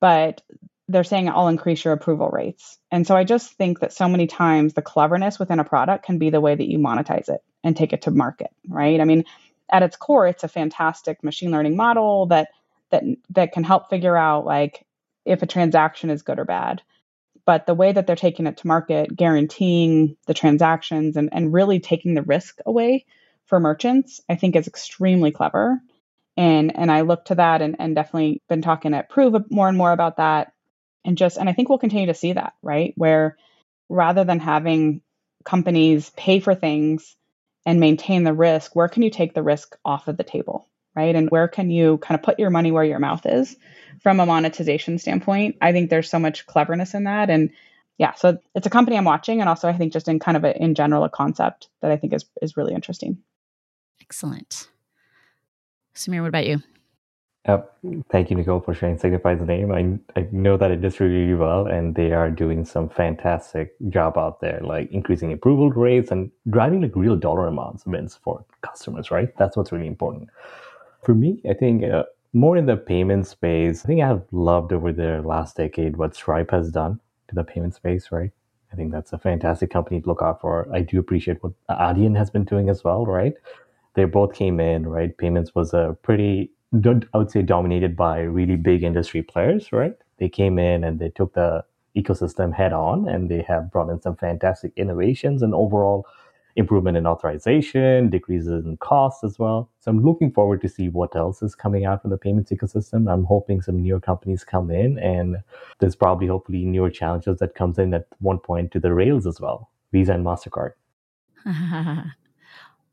but 0.00 0.42
they're 0.90 1.04
saying 1.04 1.28
I'll 1.28 1.48
increase 1.48 1.84
your 1.84 1.94
approval 1.94 2.28
rates. 2.28 2.78
And 2.90 3.06
so 3.06 3.16
I 3.16 3.24
just 3.24 3.52
think 3.52 3.80
that 3.80 3.92
so 3.92 4.08
many 4.08 4.26
times 4.26 4.74
the 4.74 4.82
cleverness 4.82 5.38
within 5.38 5.60
a 5.60 5.64
product 5.64 6.04
can 6.04 6.18
be 6.18 6.30
the 6.30 6.40
way 6.40 6.54
that 6.54 6.68
you 6.68 6.78
monetize 6.78 7.28
it 7.28 7.42
and 7.62 7.76
take 7.76 7.92
it 7.92 8.02
to 8.02 8.10
market, 8.10 8.50
right? 8.68 9.00
I 9.00 9.04
mean, 9.04 9.24
at 9.70 9.82
its 9.82 9.96
core, 9.96 10.26
it's 10.26 10.44
a 10.44 10.48
fantastic 10.48 11.22
machine 11.22 11.50
learning 11.50 11.76
model 11.76 12.26
that 12.26 12.48
that 12.90 13.04
that 13.30 13.52
can 13.52 13.62
help 13.62 13.88
figure 13.88 14.16
out 14.16 14.44
like 14.44 14.84
if 15.24 15.42
a 15.42 15.46
transaction 15.46 16.10
is 16.10 16.22
good 16.22 16.40
or 16.40 16.44
bad. 16.44 16.82
But 17.46 17.66
the 17.66 17.74
way 17.74 17.92
that 17.92 18.06
they're 18.06 18.16
taking 18.16 18.46
it 18.46 18.58
to 18.58 18.66
market, 18.66 19.14
guaranteeing 19.14 20.16
the 20.26 20.34
transactions 20.34 21.16
and, 21.16 21.28
and 21.32 21.52
really 21.52 21.80
taking 21.80 22.14
the 22.14 22.22
risk 22.22 22.58
away 22.66 23.06
for 23.46 23.60
merchants, 23.60 24.20
I 24.28 24.34
think 24.34 24.56
is 24.56 24.66
extremely 24.66 25.30
clever. 25.30 25.80
And 26.36 26.76
and 26.76 26.90
I 26.90 27.02
look 27.02 27.26
to 27.26 27.36
that 27.36 27.62
and, 27.62 27.76
and 27.78 27.94
definitely 27.94 28.42
been 28.48 28.62
talking 28.62 28.94
at 28.94 29.08
Prove 29.08 29.34
more 29.50 29.68
and 29.68 29.78
more 29.78 29.92
about 29.92 30.16
that. 30.16 30.52
And 31.04 31.16
just 31.16 31.38
and 31.38 31.48
I 31.48 31.52
think 31.52 31.68
we'll 31.68 31.78
continue 31.78 32.06
to 32.06 32.14
see 32.14 32.32
that, 32.32 32.54
right? 32.62 32.92
Where 32.96 33.36
rather 33.88 34.24
than 34.24 34.38
having 34.38 35.02
companies 35.44 36.10
pay 36.10 36.40
for 36.40 36.54
things 36.54 37.16
and 37.66 37.80
maintain 37.80 38.24
the 38.24 38.32
risk, 38.32 38.74
where 38.74 38.88
can 38.88 39.02
you 39.02 39.10
take 39.10 39.34
the 39.34 39.42
risk 39.42 39.76
off 39.84 40.08
of 40.08 40.16
the 40.16 40.24
table? 40.24 40.68
Right. 40.96 41.14
And 41.14 41.30
where 41.30 41.46
can 41.46 41.70
you 41.70 41.98
kind 41.98 42.18
of 42.18 42.24
put 42.24 42.38
your 42.38 42.50
money 42.50 42.72
where 42.72 42.84
your 42.84 42.98
mouth 42.98 43.24
is 43.24 43.56
from 44.02 44.18
a 44.18 44.26
monetization 44.26 44.98
standpoint? 44.98 45.56
I 45.60 45.72
think 45.72 45.88
there's 45.88 46.10
so 46.10 46.18
much 46.18 46.46
cleverness 46.46 46.94
in 46.94 47.04
that. 47.04 47.30
And 47.30 47.50
yeah, 47.96 48.14
so 48.14 48.38
it's 48.54 48.66
a 48.66 48.70
company 48.70 48.96
I'm 48.96 49.04
watching 49.04 49.40
and 49.40 49.48
also 49.48 49.68
I 49.68 49.72
think 49.72 49.92
just 49.92 50.08
in 50.08 50.18
kind 50.18 50.36
of 50.36 50.44
a, 50.44 50.60
in 50.60 50.74
general 50.74 51.04
a 51.04 51.08
concept 51.08 51.68
that 51.80 51.92
I 51.92 51.96
think 51.96 52.12
is 52.12 52.24
is 52.42 52.56
really 52.56 52.74
interesting. 52.74 53.18
Excellent. 54.00 54.68
Sameer, 55.94 56.22
what 56.22 56.28
about 56.28 56.46
you? 56.46 56.62
Uh, 57.46 57.58
thank 58.10 58.30
you, 58.30 58.36
Nicole, 58.36 58.60
for 58.60 58.74
sharing 58.74 58.98
Signifyd's 58.98 59.42
name. 59.46 59.72
I, 59.72 60.20
I 60.20 60.28
know 60.32 60.56
that 60.56 60.70
industry 60.70 61.08
really 61.08 61.34
well, 61.34 61.66
and 61.66 61.94
they 61.94 62.12
are 62.12 62.30
doing 62.30 62.64
some 62.64 62.88
fantastic 62.88 63.74
job 63.88 64.16
out 64.18 64.40
there, 64.40 64.60
like 64.62 64.92
increasing 64.92 65.32
approval 65.32 65.70
rates 65.70 66.12
and 66.12 66.30
driving 66.50 66.82
like 66.82 66.96
real 66.96 67.16
dollar 67.16 67.48
amounts 67.48 67.84
wins 67.86 68.16
for 68.22 68.44
customers, 68.62 69.10
right? 69.10 69.36
That's 69.38 69.56
what's 69.56 69.72
really 69.72 69.88
important. 69.88 70.30
For 71.04 71.14
me, 71.14 71.42
I 71.50 71.54
think 71.54 71.84
uh, 71.84 72.04
more 72.32 72.56
in 72.56 72.66
the 72.66 72.76
payment 72.76 73.26
space, 73.26 73.84
I 73.84 73.88
think 73.88 74.02
I've 74.02 74.22
loved 74.32 74.72
over 74.72 74.92
the 74.92 75.22
last 75.22 75.56
decade 75.56 75.96
what 75.96 76.14
Stripe 76.16 76.50
has 76.52 76.70
done 76.70 77.00
to 77.28 77.34
the 77.36 77.44
payment 77.44 77.74
space, 77.74 78.12
right? 78.12 78.32
I 78.72 78.76
think 78.76 78.92
that's 78.92 79.12
a 79.12 79.18
fantastic 79.18 79.70
company 79.70 80.00
to 80.00 80.08
look 80.08 80.22
out 80.22 80.40
for. 80.40 80.68
I 80.72 80.82
do 80.82 81.00
appreciate 81.00 81.42
what 81.42 81.52
Adyen 81.70 82.16
has 82.16 82.30
been 82.30 82.44
doing 82.44 82.68
as 82.70 82.84
well, 82.84 83.06
right? 83.06 83.34
they 83.94 84.06
both 84.06 84.34
came 84.34 84.60
in, 84.60 84.88
right? 84.88 85.16
Payments 85.18 85.54
was 85.54 85.74
a 85.74 85.96
pretty, 86.02 86.50
I 86.72 87.18
would 87.18 87.30
say, 87.30 87.42
dominated 87.42 87.96
by 87.96 88.20
really 88.20 88.56
big 88.56 88.84
industry 88.84 89.22
players, 89.22 89.72
right? 89.72 89.94
They 90.18 90.28
came 90.28 90.58
in 90.58 90.84
and 90.84 90.98
they 90.98 91.10
took 91.10 91.34
the 91.34 91.64
ecosystem 91.96 92.54
head 92.54 92.72
on 92.72 93.08
and 93.08 93.28
they 93.28 93.42
have 93.42 93.70
brought 93.70 93.90
in 93.90 94.00
some 94.00 94.16
fantastic 94.16 94.72
innovations 94.76 95.42
and 95.42 95.54
overall 95.54 96.06
improvement 96.56 96.96
in 96.96 97.06
authorization, 97.06 98.10
decreases 98.10 98.64
in 98.64 98.76
costs 98.76 99.24
as 99.24 99.38
well. 99.38 99.68
So 99.80 99.90
I'm 99.90 100.04
looking 100.04 100.32
forward 100.32 100.60
to 100.62 100.68
see 100.68 100.88
what 100.88 101.16
else 101.16 101.42
is 101.42 101.54
coming 101.54 101.84
out 101.84 102.02
from 102.02 102.10
the 102.10 102.18
payments 102.18 102.50
ecosystem. 102.52 103.12
I'm 103.12 103.24
hoping 103.24 103.62
some 103.62 103.82
newer 103.82 104.00
companies 104.00 104.44
come 104.44 104.70
in 104.70 104.98
and 104.98 105.38
there's 105.78 105.96
probably 105.96 106.26
hopefully 106.26 106.64
newer 106.64 106.90
challenges 106.90 107.38
that 107.38 107.54
comes 107.54 107.78
in 107.78 107.94
at 107.94 108.06
one 108.18 108.38
point 108.38 108.72
to 108.72 108.80
the 108.80 108.92
rails 108.92 109.26
as 109.26 109.40
well, 109.40 109.70
Visa 109.92 110.12
and 110.12 110.24
MasterCard. 110.24 110.72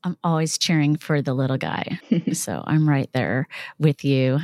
I'm 0.08 0.18
always 0.24 0.58
cheering 0.58 0.96
for 0.96 1.22
the 1.22 1.34
little 1.34 1.58
guy. 1.58 2.00
so 2.34 2.64
I'm 2.66 2.88
right 2.88 3.10
there 3.14 3.48
with 3.78 4.06
you. 4.06 4.40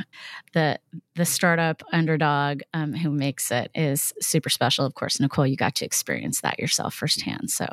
The 0.52 0.78
the 1.14 1.24
startup 1.24 1.82
underdog 1.90 2.60
um, 2.74 2.92
who 2.92 3.10
makes 3.10 3.50
it 3.50 3.70
is 3.74 4.12
super 4.20 4.50
special. 4.50 4.84
Of 4.84 4.94
course, 4.94 5.18
Nicole, 5.20 5.46
you 5.46 5.56
got 5.56 5.74
to 5.76 5.86
experience 5.86 6.42
that 6.42 6.58
yourself 6.58 6.94
firsthand. 6.94 7.50
So 7.50 7.66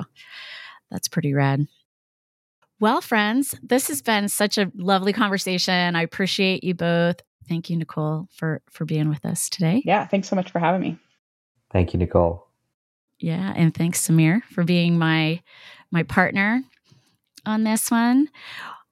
that's 0.90 1.10
pretty 1.10 1.34
rad. 1.34 1.68
Well, 2.80 3.02
friends, 3.02 3.56
this 3.62 3.90
has 3.90 4.02
been 4.02 4.30
such 4.30 4.58
a 4.58 4.72
lovely 4.74 5.12
conversation. 5.12 5.96
I 5.96 6.02
appreciate 6.02 6.64
you 6.64 6.74
both. 6.74 7.22
Thank 7.50 7.70
you, 7.70 7.76
Nicole, 7.76 8.30
for 8.32 8.62
for 8.70 8.86
being 8.86 9.10
with 9.10 9.26
us 9.26 9.50
today. 9.50 9.82
Yeah, 9.84 10.08
thanks 10.08 10.30
so 10.30 10.38
much 10.38 10.50
for 10.50 10.60
having 10.60 10.80
me. 10.80 10.98
Thank 11.74 11.92
you, 11.92 12.00
Nicole. 12.00 12.48
Yeah, 13.20 13.54
and 13.54 13.76
thanks, 13.76 14.08
Sameer, 14.08 14.44
for 14.46 14.64
being 14.64 14.98
my 14.98 15.42
my 15.92 16.04
partner 16.04 16.64
on 17.46 17.64
this 17.64 17.92
one. 17.92 18.30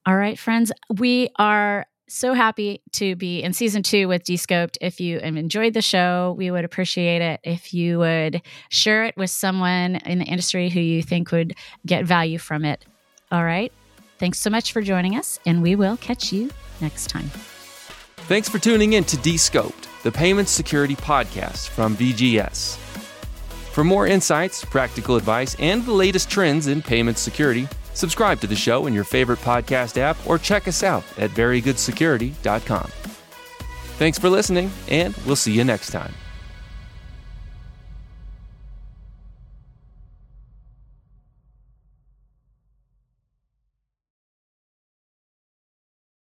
All 0.05 0.15
right, 0.15 0.37
friends, 0.37 0.71
we 0.97 1.29
are 1.37 1.85
so 2.07 2.33
happy 2.33 2.81
to 2.93 3.15
be 3.15 3.43
in 3.43 3.53
season 3.53 3.83
two 3.83 4.07
with 4.07 4.23
Descoped. 4.23 4.77
If 4.81 4.99
you 4.99 5.19
enjoyed 5.19 5.73
the 5.73 5.81
show, 5.81 6.33
we 6.37 6.49
would 6.49 6.65
appreciate 6.65 7.21
it 7.21 7.39
if 7.43 7.73
you 7.73 7.99
would 7.99 8.41
share 8.69 9.05
it 9.05 9.15
with 9.15 9.29
someone 9.29 9.97
in 9.97 10.19
the 10.19 10.25
industry 10.25 10.69
who 10.69 10.79
you 10.79 11.03
think 11.03 11.31
would 11.31 11.55
get 11.85 12.05
value 12.05 12.39
from 12.39 12.65
it. 12.65 12.85
All 13.31 13.43
right. 13.43 13.71
Thanks 14.17 14.39
so 14.39 14.49
much 14.49 14.73
for 14.73 14.81
joining 14.81 15.15
us, 15.15 15.39
and 15.45 15.61
we 15.61 15.75
will 15.75 15.97
catch 15.97 16.33
you 16.33 16.49
next 16.81 17.07
time. 17.07 17.29
Thanks 18.27 18.49
for 18.49 18.59
tuning 18.59 18.93
in 18.93 19.03
to 19.05 19.17
Descoped, 19.17 19.87
the 20.03 20.11
payment 20.11 20.49
security 20.49 20.95
podcast 20.95 21.69
from 21.69 21.95
VGS. 21.95 22.77
For 23.71 23.83
more 23.83 24.07
insights, 24.07 24.65
practical 24.65 25.15
advice, 25.15 25.55
and 25.59 25.85
the 25.85 25.93
latest 25.93 26.29
trends 26.29 26.67
in 26.67 26.81
payment 26.81 27.17
security, 27.17 27.67
Subscribe 27.99 28.39
to 28.39 28.47
the 28.47 28.55
show 28.55 28.87
in 28.87 28.93
your 28.93 29.03
favorite 29.03 29.39
podcast 29.39 29.97
app 29.97 30.15
or 30.25 30.37
check 30.37 30.69
us 30.69 30.83
out 30.83 31.03
at 31.17 31.31
verygoodsecurity.com. 31.31 32.89
Thanks 33.97 34.17
for 34.17 34.29
listening, 34.29 34.71
and 34.87 35.13
we'll 35.25 35.35
see 35.35 35.51
you 35.51 35.65
next 35.65 35.91
time. 35.91 36.13